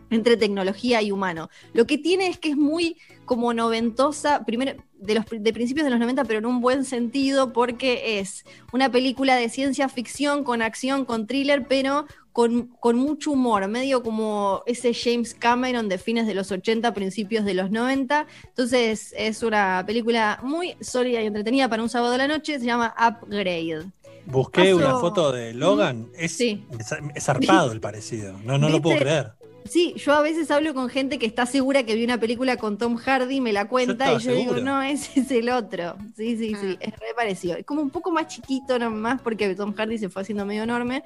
entre 0.10 0.36
tecnología 0.36 1.02
y 1.02 1.14
humano. 1.14 1.50
Lo 1.72 1.88
que 1.88 1.98
tiene 1.98 2.28
es 2.28 2.38
que 2.38 2.50
es 2.50 2.58
muy 2.58 2.98
como 3.24 3.54
noventosa, 3.54 4.44
primero 4.44 4.74
de 5.00 5.16
los 5.16 5.26
de 5.30 5.54
principios 5.54 5.86
de 5.86 5.92
los 5.92 6.00
90, 6.02 6.26
pero 6.26 6.40
en 6.40 6.46
un 6.46 6.60
buen 6.60 6.84
sentido, 6.84 7.54
porque 7.54 8.20
es 8.20 8.44
una 8.74 8.92
película 8.92 9.38
de 9.38 9.48
ciencia 9.48 9.88
ficción 9.88 10.44
con 10.44 10.62
acción, 10.62 11.06
con 11.06 11.28
thriller, 11.28 11.66
pero 11.66 12.08
con, 12.34 12.68
con 12.80 12.98
mucho 12.98 13.32
humor, 13.32 13.68
medio 13.68 14.04
como 14.04 14.64
ese 14.66 14.94
James 14.94 15.34
Cameron 15.34 15.88
de 15.88 15.98
fines 15.98 16.28
de 16.28 16.34
los 16.34 16.52
80, 16.52 16.94
principios 16.94 17.46
de 17.46 17.54
los 17.54 17.72
90. 17.72 18.28
Entonces 18.48 19.14
es 19.18 19.44
una 19.44 19.84
película 19.88 20.40
muy 20.44 20.76
sólida 20.82 21.22
y 21.22 21.28
entretenida 21.28 21.70
para 21.70 21.82
un 21.84 21.90
sábado 21.90 22.12
de 22.12 22.18
la 22.18 22.28
noche, 22.28 22.60
se 22.60 22.66
llama 22.66 22.94
Upgrade. 23.00 23.86
Busqué 24.26 24.64
Paso- 24.74 24.76
una 24.78 24.98
foto 25.00 25.32
de 25.32 25.54
Logan. 25.54 26.08
Es, 26.18 26.32
Sí. 26.34 26.66
es, 26.80 26.92
es 27.16 27.24
zarpado 27.24 27.72
el 27.72 27.80
parecido. 27.80 28.38
No, 28.44 28.58
no 28.58 28.68
lo 28.70 28.82
puedo 28.82 28.98
creer. 28.98 29.34
Sí, 29.70 29.94
yo 29.96 30.12
a 30.12 30.22
veces 30.22 30.52
hablo 30.52 30.74
con 30.74 30.90
gente 30.90 31.18
que 31.18 31.26
está 31.26 31.46
segura 31.46 31.84
que 31.84 31.96
vi 31.96 32.04
una 32.04 32.20
película 32.20 32.58
con 32.58 32.78
Tom 32.78 32.98
Hardy, 32.98 33.40
me 33.40 33.54
la 33.54 33.70
cuenta 33.70 34.12
Yo 34.12 34.18
y 34.18 34.24
yo 34.24 34.36
digo, 34.36 34.56
no, 34.58 34.82
ese 34.82 35.22
es 35.22 35.32
el 35.32 35.50
otro. 35.50 35.96
Sí, 36.18 36.36
sí, 36.36 36.50
sí, 36.60 36.78
Ah. 36.78 36.78
es 36.82 36.92
re 37.00 37.14
parecido. 37.16 37.56
Es 37.56 37.66
como 37.66 37.82
un 37.82 37.90
poco 37.90 38.12
más 38.12 38.28
chiquito 38.28 38.78
nomás 38.78 39.22
porque 39.22 39.56
Tom 39.56 39.74
Hardy 39.74 39.98
se 39.98 40.10
fue 40.10 40.22
haciendo 40.24 40.46
medio 40.46 40.64
enorme, 40.64 41.04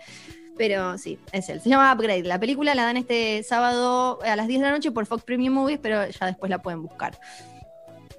pero 0.58 0.98
sí, 0.98 1.20
es 1.32 1.50
él. 1.50 1.62
Se 1.62 1.70
llama 1.70 1.94
Upgrade. 1.94 2.24
La 2.24 2.40
película 2.40 2.76
la 2.76 2.84
dan 2.84 2.98
este 2.98 3.44
sábado 3.44 4.20
a 4.24 4.36
las 4.36 4.48
10 4.48 4.60
de 4.60 4.66
la 4.66 4.72
noche 4.72 4.92
por 4.92 5.06
Fox 5.06 5.24
Premium 5.24 5.54
Movies, 5.54 5.80
pero 5.82 6.08
ya 6.08 6.26
después 6.26 6.50
la 6.50 6.62
pueden 6.62 6.82
buscar. 6.82 7.18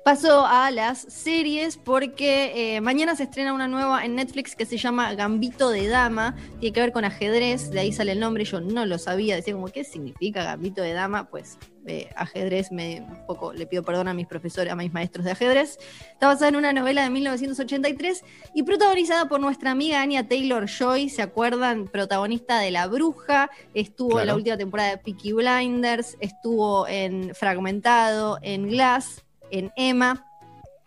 Paso 0.04 0.46
a 0.46 0.70
las 0.70 1.00
series 1.00 1.76
porque 1.76 2.76
eh, 2.76 2.80
mañana 2.80 3.14
se 3.14 3.24
estrena 3.24 3.52
una 3.52 3.68
nueva 3.68 4.04
en 4.06 4.14
Netflix 4.14 4.56
que 4.56 4.64
se 4.64 4.78
llama 4.78 5.12
Gambito 5.14 5.68
de 5.68 5.86
Dama. 5.86 6.34
Tiene 6.60 6.72
que 6.72 6.80
ver 6.80 6.92
con 6.92 7.04
ajedrez, 7.04 7.70
de 7.70 7.80
ahí 7.80 7.92
sale 7.92 8.12
el 8.12 8.20
nombre. 8.20 8.44
Yo 8.44 8.60
no 8.60 8.86
lo 8.86 8.98
sabía, 8.98 9.36
decía 9.36 9.52
como, 9.52 9.68
¿qué 9.68 9.84
significa 9.84 10.44
Gambito 10.44 10.80
de 10.80 10.94
Dama? 10.94 11.28
Pues 11.28 11.58
eh, 11.86 12.08
ajedrez, 12.16 12.72
me, 12.72 13.02
un 13.02 13.26
poco 13.26 13.52
le 13.52 13.66
pido 13.66 13.82
perdón 13.82 14.08
a 14.08 14.14
mis 14.14 14.26
profesores, 14.26 14.72
a 14.72 14.76
mis 14.76 14.92
maestros 14.92 15.26
de 15.26 15.32
ajedrez. 15.32 15.78
Está 16.12 16.28
basada 16.28 16.48
en 16.48 16.56
una 16.56 16.72
novela 16.72 17.02
de 17.02 17.10
1983 17.10 18.24
y 18.54 18.62
protagonizada 18.62 19.28
por 19.28 19.40
nuestra 19.40 19.72
amiga 19.72 20.00
Anya 20.00 20.26
Taylor 20.26 20.66
Joy. 20.66 21.10
¿Se 21.10 21.20
acuerdan? 21.20 21.86
Protagonista 21.86 22.60
de 22.60 22.70
La 22.70 22.86
Bruja, 22.86 23.50
estuvo 23.74 24.20
en 24.20 24.28
la 24.28 24.34
última 24.34 24.56
temporada 24.56 24.90
de 24.90 24.98
Peaky 24.98 25.32
Blinders, 25.32 26.16
estuvo 26.20 26.88
en 26.88 27.34
Fragmentado, 27.34 28.38
en 28.40 28.68
Glass 28.68 29.24
en 29.50 29.72
Emma. 29.76 30.24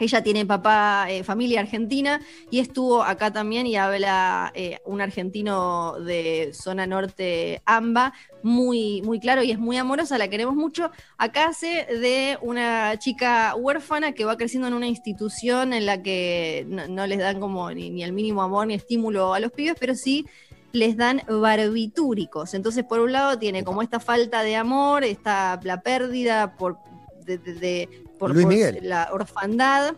Ella 0.01 0.23
tiene 0.23 0.47
papá, 0.47 1.05
eh, 1.09 1.23
familia 1.23 1.59
argentina 1.59 2.21
y 2.49 2.57
estuvo 2.57 3.03
acá 3.03 3.31
también 3.31 3.67
y 3.67 3.75
habla 3.75 4.51
eh, 4.55 4.79
un 4.83 4.99
argentino 4.99 5.93
de 5.99 6.53
zona 6.53 6.87
norte, 6.87 7.61
AMBA, 7.65 8.11
muy, 8.41 9.03
muy 9.03 9.19
claro 9.19 9.43
y 9.43 9.51
es 9.51 9.59
muy 9.59 9.77
amorosa, 9.77 10.17
la 10.17 10.27
queremos 10.27 10.55
mucho. 10.55 10.89
Acá 11.19 11.49
hace 11.49 11.85
de 11.85 12.39
una 12.41 12.97
chica 12.97 13.53
huérfana 13.55 14.13
que 14.13 14.25
va 14.25 14.37
creciendo 14.37 14.67
en 14.67 14.73
una 14.73 14.87
institución 14.87 15.71
en 15.71 15.85
la 15.85 16.01
que 16.01 16.65
no, 16.67 17.05
les 17.05 17.19
dan 17.19 17.39
como 17.39 17.69
ni, 17.71 17.91
ni 17.91 18.01
el 18.03 18.11
mínimo 18.11 18.41
amor 18.41 18.65
ni 18.65 18.73
estímulo 18.73 19.35
a 19.35 19.39
los 19.39 19.51
pibes, 19.51 19.75
pero 19.79 19.93
sí 19.93 20.25
les 20.71 20.97
dan 20.97 21.21
barbitúricos. 21.29 22.55
Entonces, 22.55 22.85
por 22.85 23.01
un 23.01 23.11
lado, 23.11 23.37
tiene 23.37 23.63
como 23.63 23.83
esta 23.83 23.99
falta 23.99 24.41
de 24.41 24.55
amor, 24.55 25.03
esta, 25.03 25.59
la 25.61 25.81
pérdida 25.81 26.55
por, 26.55 26.79
de- 27.23 27.87
por, 28.21 28.33
Luis 28.35 28.45
por 28.45 28.53
Miguel. 28.53 28.79
la 28.83 29.09
orfandad. 29.11 29.95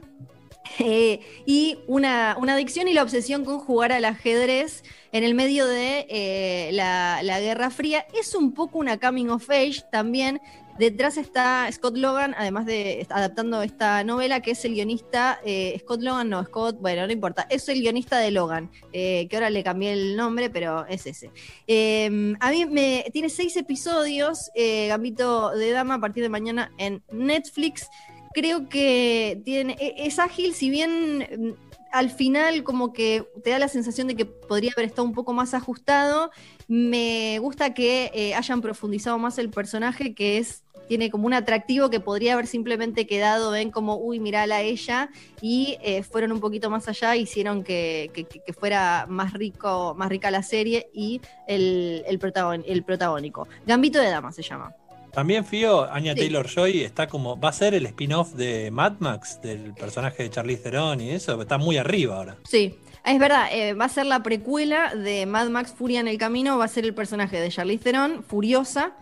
eh, 0.80 1.20
y 1.46 1.78
una, 1.88 2.38
una 2.40 2.54
adicción 2.54 2.88
y 2.88 2.94
la 2.94 3.04
obsesión 3.04 3.44
con 3.44 3.60
jugar 3.60 3.92
al 3.92 4.06
ajedrez 4.06 4.84
en 5.12 5.26
el 5.26 5.36
medio 5.36 5.68
de 5.68 6.08
eh, 6.10 6.70
la, 6.72 7.22
la 7.22 7.42
Guerra 7.42 7.70
Fría. 7.70 8.06
Es 8.18 8.34
un 8.34 8.54
poco 8.54 8.80
una 8.80 8.98
coming 8.98 9.28
of 9.28 9.50
age 9.50 9.82
también. 9.92 10.40
Detrás 10.80 11.18
está 11.18 11.70
Scott 11.72 11.98
Logan, 11.98 12.34
además 12.36 12.66
de 12.66 13.06
adaptando 13.12 13.62
esta 13.62 14.04
novela, 14.04 14.40
que 14.40 14.52
es 14.52 14.66
el 14.66 14.74
guionista, 14.74 15.40
eh, 15.46 15.78
Scott 15.82 16.02
Logan, 16.02 16.30
no, 16.30 16.44
Scott, 16.46 16.78
bueno, 16.80 17.06
no 17.06 17.14
importa, 17.14 17.46
es 17.48 17.70
el 17.70 17.82
guionista 17.82 18.18
de 18.18 18.32
Logan, 18.32 18.72
que 18.92 19.30
ahora 19.34 19.52
le 19.52 19.64
cambié 19.64 19.94
el 19.94 20.16
nombre, 20.16 20.50
pero 20.50 20.88
es 20.88 21.06
ese. 21.06 21.30
Eh, 21.68 22.34
a 22.40 22.50
mí 22.50 22.66
me 22.66 23.06
tiene 23.14 23.30
seis 23.30 23.56
episodios, 23.56 24.50
Gambito 24.88 25.52
de 25.52 25.70
Dama, 25.70 25.94
a 25.94 26.00
partir 26.00 26.24
de 26.24 26.30
mañana 26.30 26.72
en 26.80 27.04
Netflix. 27.12 27.88
Creo 28.34 28.68
que 28.70 29.42
tiene, 29.46 29.76
e- 29.80 30.06
es 30.08 30.20
ágil, 30.20 30.54
si 30.54 30.70
bien 30.70 31.20
mm, 31.38 31.52
al 31.92 32.10
final 32.10 32.64
como 32.64 32.92
que 32.94 33.26
te 33.44 33.52
da 33.52 33.60
la 33.60 33.68
sensación 33.68 34.08
de 34.08 34.16
que 34.16 34.26
podría 34.26 34.72
haber 34.76 34.86
estado 34.88 35.04
un 35.08 35.14
poco 35.14 35.34
más 35.34 35.54
ajustado. 35.54 36.32
Me 36.68 37.38
gusta 37.40 37.74
que 37.74 38.10
eh, 38.14 38.34
hayan 38.36 38.62
profundizado 38.62 39.18
más 39.20 39.38
el 39.38 39.50
personaje, 39.50 40.16
que 40.16 40.38
es 40.40 40.64
tiene 40.88 41.10
como 41.10 41.28
un 41.28 41.34
atractivo 41.34 41.90
que 41.90 42.02
podría 42.02 42.34
haber 42.34 42.46
simplemente 42.46 43.08
quedado 43.08 43.56
en 43.56 43.72
como, 43.72 43.96
uy, 43.96 44.20
mirala 44.20 44.58
a 44.58 44.62
ella, 44.64 45.10
y 45.42 45.78
eh, 45.82 46.04
fueron 46.04 46.34
un 46.34 46.42
poquito 46.42 46.70
más 46.70 46.90
allá, 46.90 47.16
hicieron 47.16 47.64
que, 47.64 48.12
que- 48.14 48.26
que- 48.26 48.52
fuera 48.54 49.06
más 49.08 49.32
rico, 49.32 49.96
más 49.98 50.10
rica 50.10 50.30
la 50.30 50.44
serie 50.44 50.90
y 50.94 51.22
el, 51.48 52.04
el, 52.06 52.20
el 52.68 52.84
protagónico. 52.84 53.48
Gambito 53.66 54.00
de 54.00 54.10
Dama 54.10 54.34
se 54.34 54.42
llama. 54.42 54.76
También 55.14 55.46
Fío, 55.46 55.92
Anya 55.92 56.14
Sí. 56.14 56.20
Taylor 56.22 56.48
Joy 56.48 56.82
está 56.82 57.08
como. 57.08 57.40
Va 57.40 57.50
a 57.50 57.54
ser 57.54 57.74
el 57.74 57.86
spin-off 57.86 58.34
de 58.34 58.72
Mad 58.72 58.94
Max, 59.00 59.40
del 59.42 59.74
personaje 59.74 60.24
de 60.24 60.30
Charlize 60.30 60.64
Theron 60.64 61.00
y 61.02 61.12
eso. 61.12 61.40
Está 61.42 61.58
muy 61.58 61.78
arriba 61.78 62.18
ahora. 62.18 62.38
Sí, 62.50 62.76
es 63.06 63.20
verdad, 63.20 63.48
eh, 63.52 63.74
va 63.74 63.86
a 63.86 63.90
ser 63.90 64.08
la 64.08 64.24
precuela 64.24 64.96
de 64.96 65.26
Mad 65.26 65.50
Max 65.50 65.74
Furia 65.78 66.00
en 66.00 66.08
el 66.08 66.18
Camino, 66.18 66.58
va 66.58 66.66
a 66.66 66.68
ser 66.68 66.84
el 66.86 66.94
personaje 66.96 67.40
de 67.40 67.50
Charlize 67.50 67.84
Theron, 67.84 68.24
furiosa, 68.24 68.94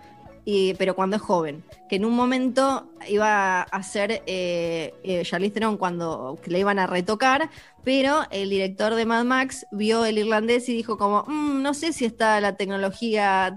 y- 0.44 0.74
pero 0.74 0.96
cuando 0.96 1.16
es 1.16 1.22
joven, 1.22 1.64
que 1.88 1.96
en 1.98 2.04
un 2.06 2.14
momento 2.14 2.92
iba 3.08 3.62
a 3.62 3.84
ser 3.84 4.24
eh, 4.26 4.94
eh, 5.04 5.22
Charlize 5.24 5.54
Theron 5.54 5.78
cuando 5.78 6.38
le 6.46 6.60
iban 6.60 6.78
a 6.80 6.88
retocar, 6.88 7.50
pero 7.86 8.24
el 8.32 8.50
director 8.50 8.96
de 8.96 9.06
Mad 9.06 9.24
Max 9.24 9.66
vio 9.72 10.04
el 10.04 10.18
irlandés 10.18 10.68
y 10.68 10.74
dijo 10.74 10.98
como, 10.98 11.24
"Mm, 11.28 11.62
no 11.62 11.74
sé 11.74 11.94
si 11.94 12.04
está 12.06 12.42
la 12.42 12.58
tecnología 12.58 13.56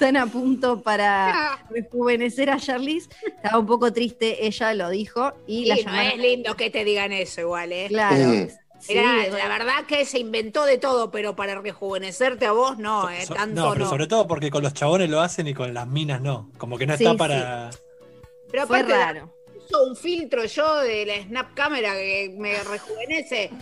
tan, 0.00 0.14
tan 0.14 0.16
a 0.16 0.26
punto 0.26 0.80
para 0.82 1.58
rejuvenecer 1.70 2.50
a 2.50 2.58
Charlize, 2.58 3.08
estaba 3.26 3.58
un 3.58 3.66
poco 3.66 3.92
triste, 3.92 4.46
ella 4.46 4.74
lo 4.74 4.90
dijo, 4.90 5.32
y 5.46 5.60
Y 5.62 5.66
la 5.66 5.74
no 5.76 5.80
llamaron... 5.82 6.10
es 6.12 6.18
lindo 6.18 6.56
que 6.56 6.70
te 6.70 6.84
digan 6.84 7.12
eso 7.12 7.40
igual, 7.42 7.72
¿eh? 7.72 7.86
Claro. 7.88 8.16
Mm. 8.28 8.48
sí, 8.80 8.94
bueno. 8.94 9.36
la 9.38 9.48
verdad 9.48 9.84
que 9.86 10.04
se 10.06 10.18
inventó 10.18 10.64
de 10.64 10.78
todo, 10.78 11.10
pero 11.10 11.36
para 11.36 11.60
rejuvenecerte 11.60 12.46
a 12.46 12.52
vos 12.52 12.78
no, 12.78 13.08
eh, 13.10 13.24
so- 13.26 13.34
tanto 13.34 13.60
no, 13.60 13.66
no. 13.68 13.72
pero 13.74 13.88
sobre 13.88 14.06
todo 14.06 14.26
porque 14.26 14.50
con 14.50 14.62
los 14.62 14.72
chabones 14.74 15.08
lo 15.10 15.20
hacen 15.20 15.46
y 15.46 15.54
con 15.54 15.72
las 15.74 15.86
minas 15.86 16.20
no. 16.20 16.50
Como 16.58 16.78
que 16.78 16.86
no 16.86 16.96
Sí, 16.96 17.04
está 17.04 17.12
sí. 17.12 17.18
para. 17.18 17.70
Pero 18.50 18.66
Fue 18.66 18.82
raro. 18.82 19.32
Uso 19.70 19.84
un 19.84 19.96
filtro 19.96 20.44
yo 20.44 20.76
de 20.82 21.06
la 21.06 21.22
Snap 21.22 21.54
Camera 21.54 21.92
que 21.94 22.34
me 22.38 22.62
rejuvenece. 22.62 23.50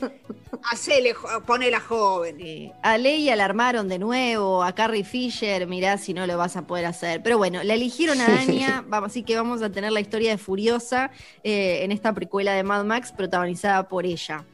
Hacele, 0.70 1.14
ponela 1.46 1.78
joven. 1.78 2.36
Sí. 2.38 2.72
A 2.82 2.98
Leia 2.98 3.36
la 3.36 3.44
armaron 3.44 3.88
de 3.88 3.98
nuevo, 3.98 4.62
a 4.62 4.74
Carrie 4.74 5.04
Fisher, 5.04 5.66
mirá 5.66 5.98
si 5.98 6.14
no 6.14 6.26
lo 6.26 6.36
vas 6.36 6.56
a 6.56 6.66
poder 6.66 6.86
hacer. 6.86 7.22
Pero 7.22 7.38
bueno, 7.38 7.62
la 7.62 7.74
eligieron 7.74 8.20
a 8.20 8.26
Anya, 8.40 8.84
vamos, 8.86 9.10
así 9.10 9.22
que 9.22 9.36
vamos 9.36 9.62
a 9.62 9.70
tener 9.70 9.92
la 9.92 10.00
historia 10.00 10.30
de 10.30 10.38
Furiosa 10.38 11.10
eh, 11.44 11.80
en 11.84 11.92
esta 11.92 12.12
precuela 12.12 12.54
de 12.54 12.62
Mad 12.64 12.84
Max 12.84 13.12
protagonizada 13.12 13.88
por 13.88 14.04
ella. 14.04 14.44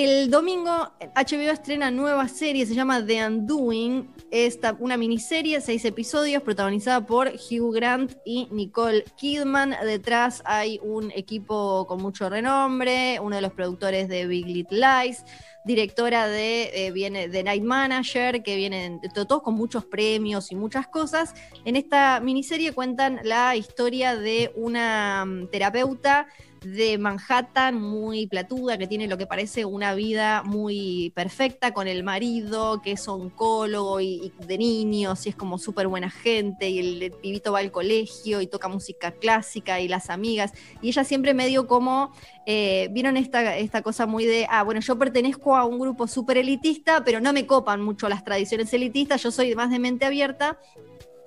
El 0.00 0.30
domingo 0.30 0.92
HBO 1.16 1.50
estrena 1.50 1.90
nueva 1.90 2.28
serie, 2.28 2.64
se 2.66 2.74
llama 2.76 3.04
The 3.04 3.26
Undoing, 3.26 4.08
esta, 4.30 4.76
una 4.78 4.96
miniserie, 4.96 5.60
seis 5.60 5.84
episodios, 5.84 6.40
protagonizada 6.44 7.04
por 7.04 7.26
Hugh 7.26 7.74
Grant 7.74 8.12
y 8.24 8.46
Nicole 8.52 9.02
Kidman. 9.16 9.74
Detrás 9.84 10.40
hay 10.44 10.78
un 10.84 11.10
equipo 11.16 11.84
con 11.88 12.00
mucho 12.00 12.30
renombre, 12.30 13.18
uno 13.20 13.34
de 13.34 13.42
los 13.42 13.52
productores 13.54 14.08
de 14.08 14.28
Big 14.28 14.46
Little 14.46 14.78
Lies, 14.78 15.24
directora 15.64 16.28
de, 16.28 16.86
eh, 16.86 16.92
viene, 16.92 17.28
de 17.28 17.42
Night 17.42 17.64
Manager, 17.64 18.44
que 18.44 18.54
vienen 18.54 19.00
to- 19.12 19.26
todos 19.26 19.42
con 19.42 19.54
muchos 19.54 19.84
premios 19.84 20.52
y 20.52 20.54
muchas 20.54 20.86
cosas. 20.86 21.34
En 21.64 21.74
esta 21.74 22.20
miniserie 22.20 22.72
cuentan 22.72 23.18
la 23.24 23.56
historia 23.56 24.14
de 24.14 24.52
una 24.54 25.24
mm, 25.26 25.48
terapeuta 25.50 26.28
de 26.62 26.98
Manhattan, 26.98 27.80
muy 27.80 28.26
platuda, 28.26 28.78
que 28.78 28.86
tiene 28.86 29.06
lo 29.06 29.18
que 29.18 29.26
parece 29.26 29.64
una 29.64 29.94
vida 29.94 30.42
muy 30.42 31.12
perfecta 31.14 31.72
con 31.72 31.88
el 31.88 32.04
marido, 32.04 32.80
que 32.82 32.92
es 32.92 33.08
oncólogo 33.08 34.00
y, 34.00 34.32
de 34.46 34.58
niños, 34.58 35.26
y 35.26 35.30
es 35.30 35.36
como 35.36 35.58
súper 35.58 35.88
buena 35.88 36.10
gente, 36.10 36.68
y 36.68 36.78
el, 36.78 37.02
el 37.02 37.12
pibito 37.12 37.52
va 37.52 37.60
al 37.60 37.70
colegio 37.70 38.40
y 38.40 38.46
toca 38.46 38.68
música 38.68 39.12
clásica 39.12 39.80
y 39.80 39.88
las 39.88 40.10
amigas, 40.10 40.52
y 40.82 40.88
ella 40.88 41.04
siempre 41.04 41.34
medio 41.34 41.66
como, 41.66 42.12
eh, 42.46 42.88
vieron 42.92 43.16
esta, 43.16 43.56
esta 43.56 43.82
cosa 43.82 44.06
muy 44.06 44.24
de, 44.24 44.46
ah, 44.50 44.62
bueno, 44.62 44.80
yo 44.80 44.98
pertenezco 44.98 45.56
a 45.56 45.64
un 45.64 45.78
grupo 45.78 46.06
súper 46.06 46.38
elitista, 46.38 47.04
pero 47.04 47.20
no 47.20 47.32
me 47.32 47.46
copan 47.46 47.82
mucho 47.82 48.08
las 48.08 48.24
tradiciones 48.24 48.72
elitistas, 48.72 49.22
yo 49.22 49.30
soy 49.30 49.54
más 49.54 49.70
de 49.70 49.78
mente 49.78 50.06
abierta, 50.06 50.58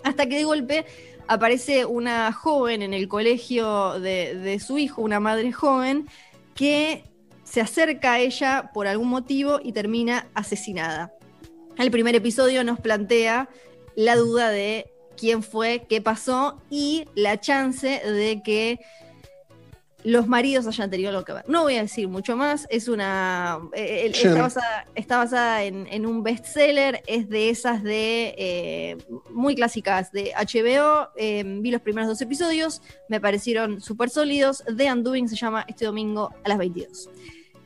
Hasta 0.03 0.27
que 0.27 0.37
de 0.37 0.43
golpe 0.43 0.85
aparece 1.27 1.85
una 1.85 2.31
joven 2.33 2.81
en 2.81 2.93
el 2.93 3.07
colegio 3.07 3.99
de, 3.99 4.61
su 4.65 4.77
hijo, 4.77 5.01
una 5.01 5.19
madre 5.19 5.51
joven, 5.51 6.07
que 6.55 7.03
se 7.43 7.61
acerca 7.61 8.13
a 8.13 8.19
ella 8.19 8.71
por 8.73 8.87
algún 8.87 9.09
motivo 9.09 9.59
y 9.63 9.71
termina 9.71 10.27
asesinada. 10.33 11.13
El 11.77 11.91
primer 11.91 12.15
episodio 12.15 12.63
nos 12.63 12.79
plantea 12.79 13.49
la 13.95 14.15
duda 14.15 14.49
de 14.49 14.91
quién 15.17 15.43
fue, 15.43 15.85
qué 15.87 16.01
pasó 16.01 16.61
y 16.69 17.05
la 17.15 17.39
chance 17.39 17.87
de 17.87 18.41
que 18.43 18.79
los 20.03 20.27
maridos 20.27 20.65
hayan 20.67 20.89
tenido 20.89 21.09
algo 21.09 21.23
que 21.23 21.33
ver. 21.33 21.43
No 21.47 21.63
voy 21.63 21.75
a 21.77 21.81
decir 21.81 22.07
mucho 22.07 22.35
más, 22.35 22.67
es 22.69 22.87
una. 22.87 23.59
eh, 23.73 24.03
el- 24.05 24.15
Sí. 24.15 24.27
está, 24.27 24.41
basada, 24.41 24.85
está 24.95 25.17
basada 25.17 25.63
en, 25.63 25.87
en 25.91 26.05
un 26.05 26.23
bestseller, 26.23 27.01
es 27.07 27.29
de 27.29 27.49
esas 27.49 27.83
de. 27.83 28.33
eh, 28.37 28.97
muy 29.31 29.55
clásicas 29.55 30.11
de 30.11 30.31
HBO. 30.35 31.09
eh, 31.15 31.43
vi 31.45 31.71
los 31.71 31.81
primeros 31.81 32.07
dos 32.09 32.21
episodios, 32.21 32.81
me 33.09 33.19
parecieron 33.21 33.81
súper 33.81 34.09
sólidos. 34.09 34.63
The 34.75 34.91
Undoing 34.91 35.29
se 35.29 35.35
llama 35.35 35.65
este 35.67 35.85
domingo 35.85 36.33
a 36.43 36.49
las 36.49 36.57
22. 36.57 37.09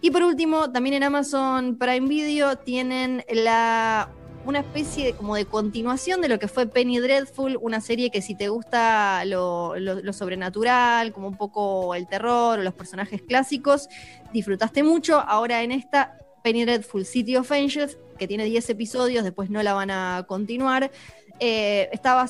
Y 0.01 0.11
por 0.11 0.21
último, 0.23 0.71
también 0.71 0.95
en 0.95 1.03
Amazon 1.03 1.77
Prime 1.77 2.07
Video 2.07 2.57
tienen 2.57 3.23
la 3.29 4.09
una 4.45 4.59
especie 4.59 5.05
de, 5.05 5.13
como 5.13 5.35
de 5.35 5.45
continuación 5.45 6.21
de 6.21 6.27
lo 6.29 6.39
que 6.39 6.47
fue 6.47 6.67
Penny 6.67 6.99
Dreadful, 6.99 7.57
una 7.61 7.81
serie 7.81 8.11
que 8.11 8.21
si 8.21 8.35
te 8.35 8.47
gusta 8.49 9.23
lo, 9.25 9.77
lo- 9.79 10.01
lo 10.01 10.13
sobrenatural, 10.13 11.11
como 11.13 11.27
un 11.27 11.37
poco 11.37 11.95
el 11.95 12.07
terror 12.07 12.59
o 12.59 12.63
los 12.63 12.73
personajes 12.73 13.21
clásicos, 13.21 13.87
disfrutaste 14.33 14.83
mucho. 14.83 15.19
Ahora 15.19 15.63
en 15.63 15.71
esta 15.71 16.17
Penny 16.43 16.63
Dreadful 16.65 17.05
City 17.05 17.35
of 17.37 17.51
Angels, 17.51 17.97
que 18.19 18.27
tiene 18.27 18.45
10 18.45 18.69
episodios, 18.69 19.23
después 19.23 19.49
no 19.49 19.63
la 19.63 19.73
van 19.73 19.89
a 19.91 20.25
continuar. 20.27 20.91
Eh, 21.39 21.89
está, 21.91 22.25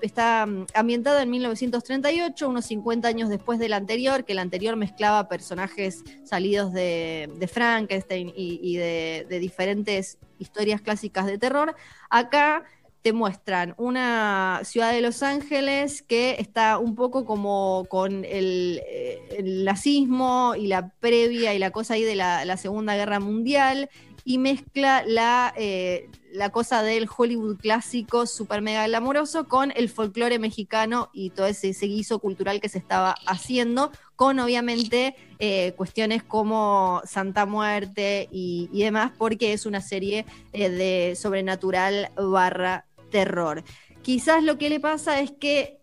está, 0.00 0.46
mm, 0.46 0.66
ambientada 0.74 1.22
en 1.22 1.30
1938, 1.30 2.48
unos 2.48 2.66
50 2.66 3.08
años 3.08 3.28
después 3.28 3.58
del 3.58 3.72
anterior, 3.72 4.24
que 4.24 4.32
el 4.32 4.38
anterior 4.38 4.76
mezclaba 4.76 5.28
personajes 5.28 6.04
salidos 6.24 6.72
de, 6.72 7.30
Frankenstein 7.50 8.32
y, 8.34 8.76
de, 8.76 9.26
diferentes 9.40 10.18
historias 10.38 10.80
clásicas 10.80 11.26
de 11.26 11.38
terror. 11.38 11.74
Acá 12.10 12.64
te 13.00 13.12
muestran 13.12 13.74
una 13.78 14.60
ciudad 14.64 14.92
de 14.92 15.00
Los 15.00 15.22
Ángeles 15.22 16.02
que 16.02 16.36
está 16.38 16.78
un 16.78 16.94
poco 16.94 17.24
como 17.24 17.86
con 17.88 18.24
el, 18.24 18.80
eh, 18.86 19.42
nazismo 19.64 20.54
y 20.56 20.68
la 20.68 20.90
previa 21.00 21.54
y 21.54 21.58
la 21.58 21.70
cosa 21.70 21.94
ahí 21.94 22.02
de 22.04 22.14
la, 22.14 22.44
la 22.44 22.56
Segunda 22.56 22.94
Guerra 22.94 23.18
Mundial 23.18 23.88
y 24.24 24.38
mezcla 24.38 25.02
la, 25.06 25.52
eh, 25.56 26.08
la 26.32 26.48
cosa 26.50 26.82
del 26.82 27.08
Hollywood 27.14 27.58
clásico 27.58 28.26
super 28.26 28.62
mega 28.62 28.86
glamoroso 28.86 29.48
con 29.48 29.70
el 29.76 29.90
folclore 29.90 30.38
mexicano 30.38 31.10
y 31.12 31.30
todo 31.30 31.46
ese, 31.46 31.72
guiso 31.86 32.20
cultural 32.20 32.60
que 32.60 32.70
se 32.70 32.78
estaba 32.78 33.14
haciendo, 33.26 33.92
con 34.16 34.38
obviamente 34.40 35.14
eh, 35.38 35.74
cuestiones 35.76 36.22
como 36.22 37.02
Santa 37.04 37.44
Muerte 37.44 38.28
y, 38.32 38.68
demás, 38.72 39.12
porque 39.18 39.52
es 39.52 39.66
una 39.66 39.82
serie 39.82 40.24
eh, 40.54 40.70
de 40.70 41.16
sobrenatural 41.16 42.10
barra 42.16 42.86
terror. 43.10 43.62
Quizás 44.00 44.42
lo 44.42 44.56
que 44.56 44.70
le 44.70 44.80
pasa 44.80 45.20
es 45.20 45.32
que 45.32 45.80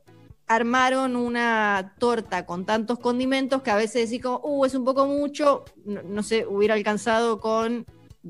armaron 0.47 1.15
una 1.15 1.93
torta 1.99 2.47
con 2.47 2.65
tantos 2.65 2.97
condimentos 2.97 3.61
que 3.61 3.69
a 3.69 3.75
veces 3.75 4.09
decís 4.09 4.25
uh, 4.25 4.65
es 4.65 4.73
un 4.73 4.83
poco 4.83 5.05
mucho, 5.05 5.63
no 5.85 6.23
sé, 6.23 6.47
hubiera 6.47 6.73
alcanzado 6.73 7.39
con 7.39 7.85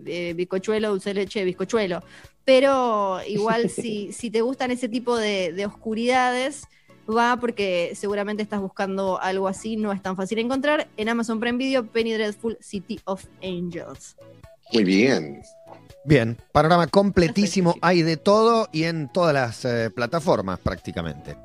eh, 0.05 0.33
bizcochuelo, 0.35 0.89
dulce 0.89 1.11
de 1.11 1.13
leche, 1.15 1.43
bizcochuelo. 1.43 2.03
Pero 2.45 3.19
igual 3.27 3.69
si, 3.69 4.11
si 4.13 4.29
te 4.31 4.41
gustan 4.41 4.71
ese 4.71 4.89
tipo 4.89 5.17
de, 5.17 5.53
de 5.53 5.65
oscuridades, 5.65 6.63
va 7.09 7.37
porque 7.39 7.93
seguramente 7.95 8.43
estás 8.43 8.61
buscando 8.61 9.19
algo 9.21 9.47
así, 9.47 9.75
no 9.77 9.91
es 9.91 10.01
tan 10.01 10.15
fácil 10.15 10.39
encontrar. 10.39 10.87
En 10.97 11.09
Amazon 11.09 11.39
Prime 11.39 11.57
Video, 11.57 11.85
Penny 11.85 12.13
Dreadful 12.13 12.57
City 12.61 12.99
of 13.05 13.25
Angels. 13.43 14.15
Muy 14.73 14.83
bien. 14.83 15.41
Bien, 16.05 16.37
panorama 16.51 16.87
completísimo, 16.87 17.71
Perfecto. 17.71 17.87
hay 17.87 18.01
de 18.03 18.17
todo 18.17 18.69
y 18.71 18.83
en 18.83 19.09
todas 19.11 19.33
las 19.33 19.65
eh, 19.65 19.89
plataformas 19.89 20.59
prácticamente. 20.59 21.35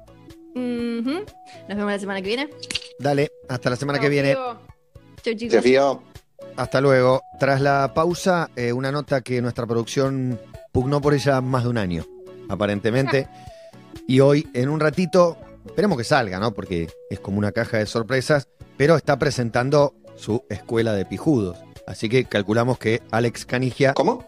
Nos 0.55 1.77
vemos 1.77 1.93
la 1.93 1.99
semana 1.99 2.23
que 2.23 2.29
viene. 2.29 2.51
Dale, 2.99 3.29
hasta 3.49 3.71
la 3.71 3.77
semana 3.77 3.99
que 3.99 4.05
Chao, 4.05 4.11
viene. 4.11 4.35
Chau 5.23 5.35
chicos. 5.35 5.53
Se 5.53 5.63
fío. 5.63 6.03
Hasta 6.57 6.81
luego. 6.81 7.23
Tras 7.39 7.61
la 7.61 7.93
pausa, 7.95 8.51
eh, 8.57 8.73
una 8.73 8.93
nota 8.93 9.21
que 9.23 9.41
nuestra 9.43 9.67
producción 9.67 10.39
pugnó 10.73 11.01
por 11.01 11.15
ella 11.15 11.41
más 11.41 11.65
de 11.65 11.69
un 11.71 11.79
año, 11.79 12.05
aparentemente. 12.49 13.29
Y 14.07 14.21
hoy, 14.21 14.49
en 14.55 14.69
un 14.69 14.81
ratito, 14.81 15.39
esperemos 15.67 15.99
que 15.99 16.05
salga, 16.05 16.39
¿no? 16.39 16.53
Porque 16.53 16.89
es 17.11 17.21
como 17.21 17.39
una 17.39 17.53
caja 17.53 17.79
de 17.79 17.87
sorpresas, 17.87 18.49
pero 18.77 18.97
está 18.97 19.19
presentando 19.19 19.95
su 20.17 20.45
escuela 20.49 20.93
de 20.93 21.05
pijudos. 21.05 21.59
Así 21.87 22.09
que 22.09 22.25
calculamos 22.25 22.79
que 22.79 23.03
Alex 23.11 23.45
Canigia, 23.47 23.95
¿Cómo? 23.95 24.25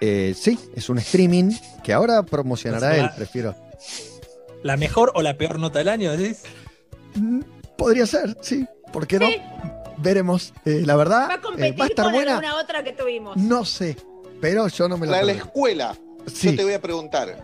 eh, 0.00 0.34
sí, 0.36 0.58
es 0.74 0.88
un 0.88 0.98
streaming 0.98 1.52
que 1.84 1.92
ahora 1.92 2.22
promocionará 2.22 2.88
O 2.88 2.94
sea, 2.94 3.04
él, 3.04 3.10
prefiero. 3.16 3.54
¿La 4.62 4.76
mejor 4.76 5.12
o 5.14 5.22
la 5.22 5.36
peor 5.36 5.58
nota 5.58 5.78
del 5.78 5.88
año, 5.88 6.16
decís? 6.16 6.42
Mm, 7.14 7.40
Podría 7.76 8.06
ser, 8.06 8.36
sí. 8.42 8.66
¿Por 8.92 9.06
qué 9.06 9.18
no? 9.18 9.26
Sí. 9.26 9.40
Veremos. 10.02 10.52
Eh, 10.64 10.82
la 10.84 10.96
verdad, 10.96 11.28
Va 11.28 11.34
a 11.34 11.36
eh, 11.36 11.40
competir 11.40 11.80
va 11.80 11.84
a 11.84 11.88
estar 11.88 12.04
con 12.06 12.14
buena. 12.14 12.32
alguna 12.38 12.56
otra 12.56 12.82
que 12.84 12.92
tuvimos. 12.92 13.36
No 13.36 13.64
sé, 13.64 13.96
pero 14.40 14.68
yo 14.68 14.88
no 14.88 14.96
me 14.98 15.06
la 15.06 15.12
La 15.12 15.18
de 15.18 15.24
la 15.26 15.32
escuela. 15.32 15.96
Sí. 16.32 16.50
Yo 16.50 16.56
te 16.56 16.64
voy 16.64 16.72
a 16.74 16.80
preguntar. 16.80 17.42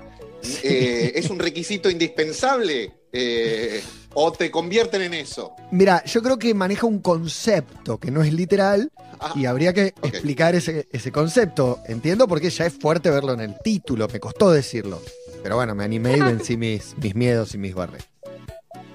eh, 0.62 1.12
¿Es 1.14 1.31
un 1.31 1.38
requisito 1.40 1.90
indispensable? 1.90 2.92
eh, 3.12 3.83
¿O 4.19 4.33
te 4.33 4.51
convierten 4.51 5.03
en 5.03 5.12
eso? 5.14 5.55
Mira, 5.71 6.03
yo 6.05 6.23
creo 6.23 6.38
que 6.38 6.55
maneja 6.55 6.87
un 6.87 7.01
concepto 7.01 7.99
que 7.99 8.11
no 8.11 8.23
es 8.23 8.33
literal 8.33 8.90
Ah, 9.21 9.33
y 9.35 9.47
habría 9.47 9.73
que 9.73 9.95
explicar 10.03 10.55
ese, 10.55 10.88
ese 10.92 11.11
concepto. 11.12 11.81
Entiendo 11.87 12.27
porque 12.29 12.51
ya 12.51 12.66
es 12.66 12.75
fuerte 12.75 13.11
verlo 13.11 13.33
en 13.33 13.40
el 13.40 13.55
título, 13.62 14.09
me 14.12 14.21
costó 14.21 14.51
decirlo. 14.51 15.01
Pero 15.42 15.57
bueno, 15.57 15.75
me 15.75 15.85
animé 15.85 16.16
y 16.16 16.21
vencí 16.21 16.57
mis, 16.59 16.95
mis 16.99 17.14
miedos 17.14 17.55
y 17.55 17.59
mis 17.59 17.75
barreras. 17.75 18.07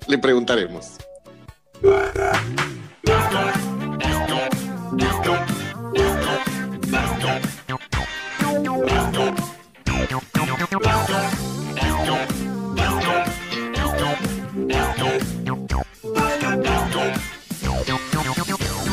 le 0.08 0.18
preguntaremos. 0.20 0.88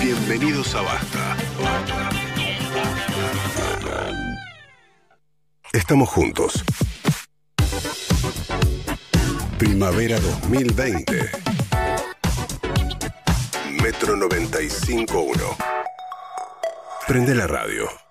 Bienvenidos 0.00 0.74
a 0.74 0.82
Basta. 0.82 1.36
Estamos 5.72 6.08
juntos. 6.08 6.64
Primavera 9.58 10.18
2020. 10.20 11.47
Metro 14.08 14.26
95.1. 14.26 15.56
Prende 17.04 17.34
la 17.34 17.46
radio. 17.46 18.07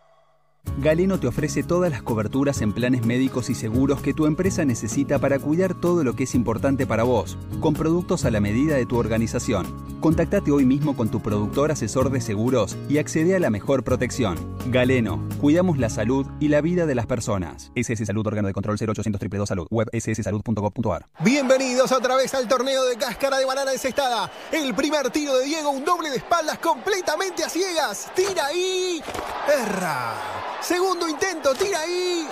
Galeno 0.80 1.20
te 1.20 1.26
ofrece 1.26 1.64
todas 1.64 1.90
las 1.90 2.04
coberturas 2.04 2.62
en 2.62 2.72
planes 2.72 3.04
médicos 3.04 3.50
y 3.50 3.56
seguros 3.56 4.00
que 4.00 4.14
tu 4.14 4.28
empresa 4.28 4.64
necesita 4.64 5.18
para 5.18 5.40
cuidar 5.40 5.74
todo 5.74 6.04
lo 6.04 6.16
que 6.16 6.26
es 6.26 6.36
importante 6.36 6.86
para 6.86 7.02
vos, 7.02 7.36
con 7.60 7.74
productos 7.74 8.26
a 8.26 8.32
la 8.32 8.40
medida 8.40 8.76
de 8.76 8.86
tu 8.86 8.98
organización. 8.98 9.66
Contactate 10.02 10.52
hoy 10.52 10.68
mismo 10.68 10.96
con 10.96 11.10
tu 11.10 11.20
productor 11.20 11.72
asesor 11.72 12.12
de 12.12 12.22
seguros 12.22 12.78
y 12.90 13.00
accede 13.00 13.36
a 13.36 13.40
la 13.40 13.50
mejor 13.50 13.84
protección. 13.84 14.38
Galeno, 14.68 15.28
cuidamos 15.42 15.80
la 15.80 15.90
salud 15.90 16.28
y 16.40 16.50
la 16.50 16.62
vida 16.62 16.86
de 16.86 16.94
las 16.94 17.08
personas. 17.08 17.72
SS 17.74 18.06
Salud, 18.06 18.28
órgano 18.28 18.48
de 18.48 18.54
control 18.54 18.76
0800 18.76 19.20
222 19.20 19.50
Salud, 19.50 19.68
web 19.72 19.90
sssalud.gov.ar. 19.92 21.08
Bienvenidos 21.22 21.92
otra 21.92 22.16
vez 22.16 22.36
al 22.36 22.48
torneo 22.48 22.86
de 22.86 22.98
cáscara 22.98 23.40
de 23.40 23.46
banana 23.46 23.74
encestada. 23.74 24.32
El 24.52 24.76
primer 24.76 25.10
tiro 25.10 25.36
de 25.40 25.46
Diego, 25.46 25.72
un 25.72 25.84
doble 25.84 26.12
de 26.12 26.18
espaldas 26.18 26.60
completamente 26.60 27.44
a 27.44 27.50
ciegas. 27.50 28.12
Tira 28.16 28.46
ahí. 28.46 29.02
Erra. 29.48 30.37
Segundo 30.62 31.08
intento, 31.08 31.54
tira 31.56 31.82
ahí. 31.82 32.28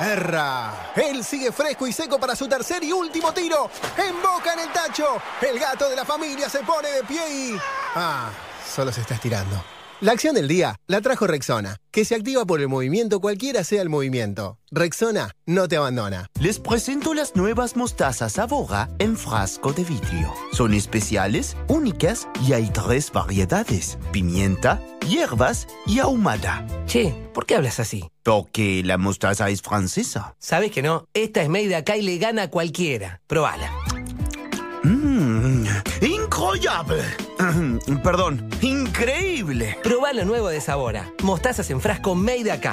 Erra. 0.00 0.92
Él 0.94 1.24
sigue 1.24 1.52
fresco 1.52 1.86
y 1.86 1.92
seco 1.92 2.18
para 2.18 2.34
su 2.36 2.48
tercer 2.48 2.82
y 2.84 2.92
último 2.92 3.32
tiro. 3.32 3.70
Emboca 3.96 4.54
en 4.54 4.60
el 4.60 4.72
tacho. 4.72 5.20
El 5.40 5.58
gato 5.58 5.88
de 5.88 5.96
la 5.96 6.04
familia 6.04 6.48
se 6.48 6.60
pone 6.60 6.88
de 6.88 7.04
pie 7.04 7.30
y... 7.30 7.60
Ah, 7.94 8.30
solo 8.74 8.92
se 8.92 9.00
está 9.00 9.14
estirando. 9.14 9.75
La 10.02 10.12
acción 10.12 10.34
del 10.34 10.46
día 10.46 10.76
la 10.88 11.00
trajo 11.00 11.26
Rexona, 11.26 11.78
que 11.90 12.04
se 12.04 12.14
activa 12.14 12.44
por 12.44 12.60
el 12.60 12.68
movimiento 12.68 13.18
cualquiera 13.18 13.64
sea 13.64 13.80
el 13.80 13.88
movimiento. 13.88 14.58
Rexona 14.70 15.30
no 15.46 15.68
te 15.68 15.78
abandona. 15.78 16.26
Les 16.38 16.58
presento 16.58 17.14
las 17.14 17.34
nuevas 17.34 17.76
mostazas 17.76 18.38
Avora 18.38 18.90
en 18.98 19.16
frasco 19.16 19.72
de 19.72 19.84
vidrio. 19.84 20.34
Son 20.52 20.74
especiales, 20.74 21.56
únicas 21.68 22.28
y 22.46 22.52
hay 22.52 22.68
tres 22.68 23.10
variedades: 23.10 23.96
pimienta, 24.12 24.82
hierbas 25.08 25.66
y 25.86 25.98
ahumada. 25.98 26.66
Che, 26.84 27.14
¿por 27.32 27.46
qué 27.46 27.56
hablas 27.56 27.80
así? 27.80 28.04
Porque 28.22 28.82
la 28.84 28.98
mostaza 28.98 29.48
es 29.48 29.62
francesa. 29.62 30.36
Sabes 30.38 30.72
que 30.72 30.82
no, 30.82 31.06
esta 31.14 31.40
es 31.40 31.48
made 31.48 31.74
acá 31.74 31.96
y 31.96 32.02
le 32.02 32.18
gana 32.18 32.42
a 32.42 32.50
cualquiera. 32.50 33.22
Probala. 33.26 33.72
Mmm, 34.82 35.66
incroyable. 36.46 37.02
Perdón, 38.02 38.48
increíble. 38.62 39.76
Probá 39.82 40.12
lo 40.12 40.24
nuevo 40.24 40.48
de 40.48 40.60
Sabora. 40.60 41.12
Mostazas 41.22 41.68
en 41.70 41.80
frasco 41.80 42.14
made 42.14 42.50
acá. 42.52 42.64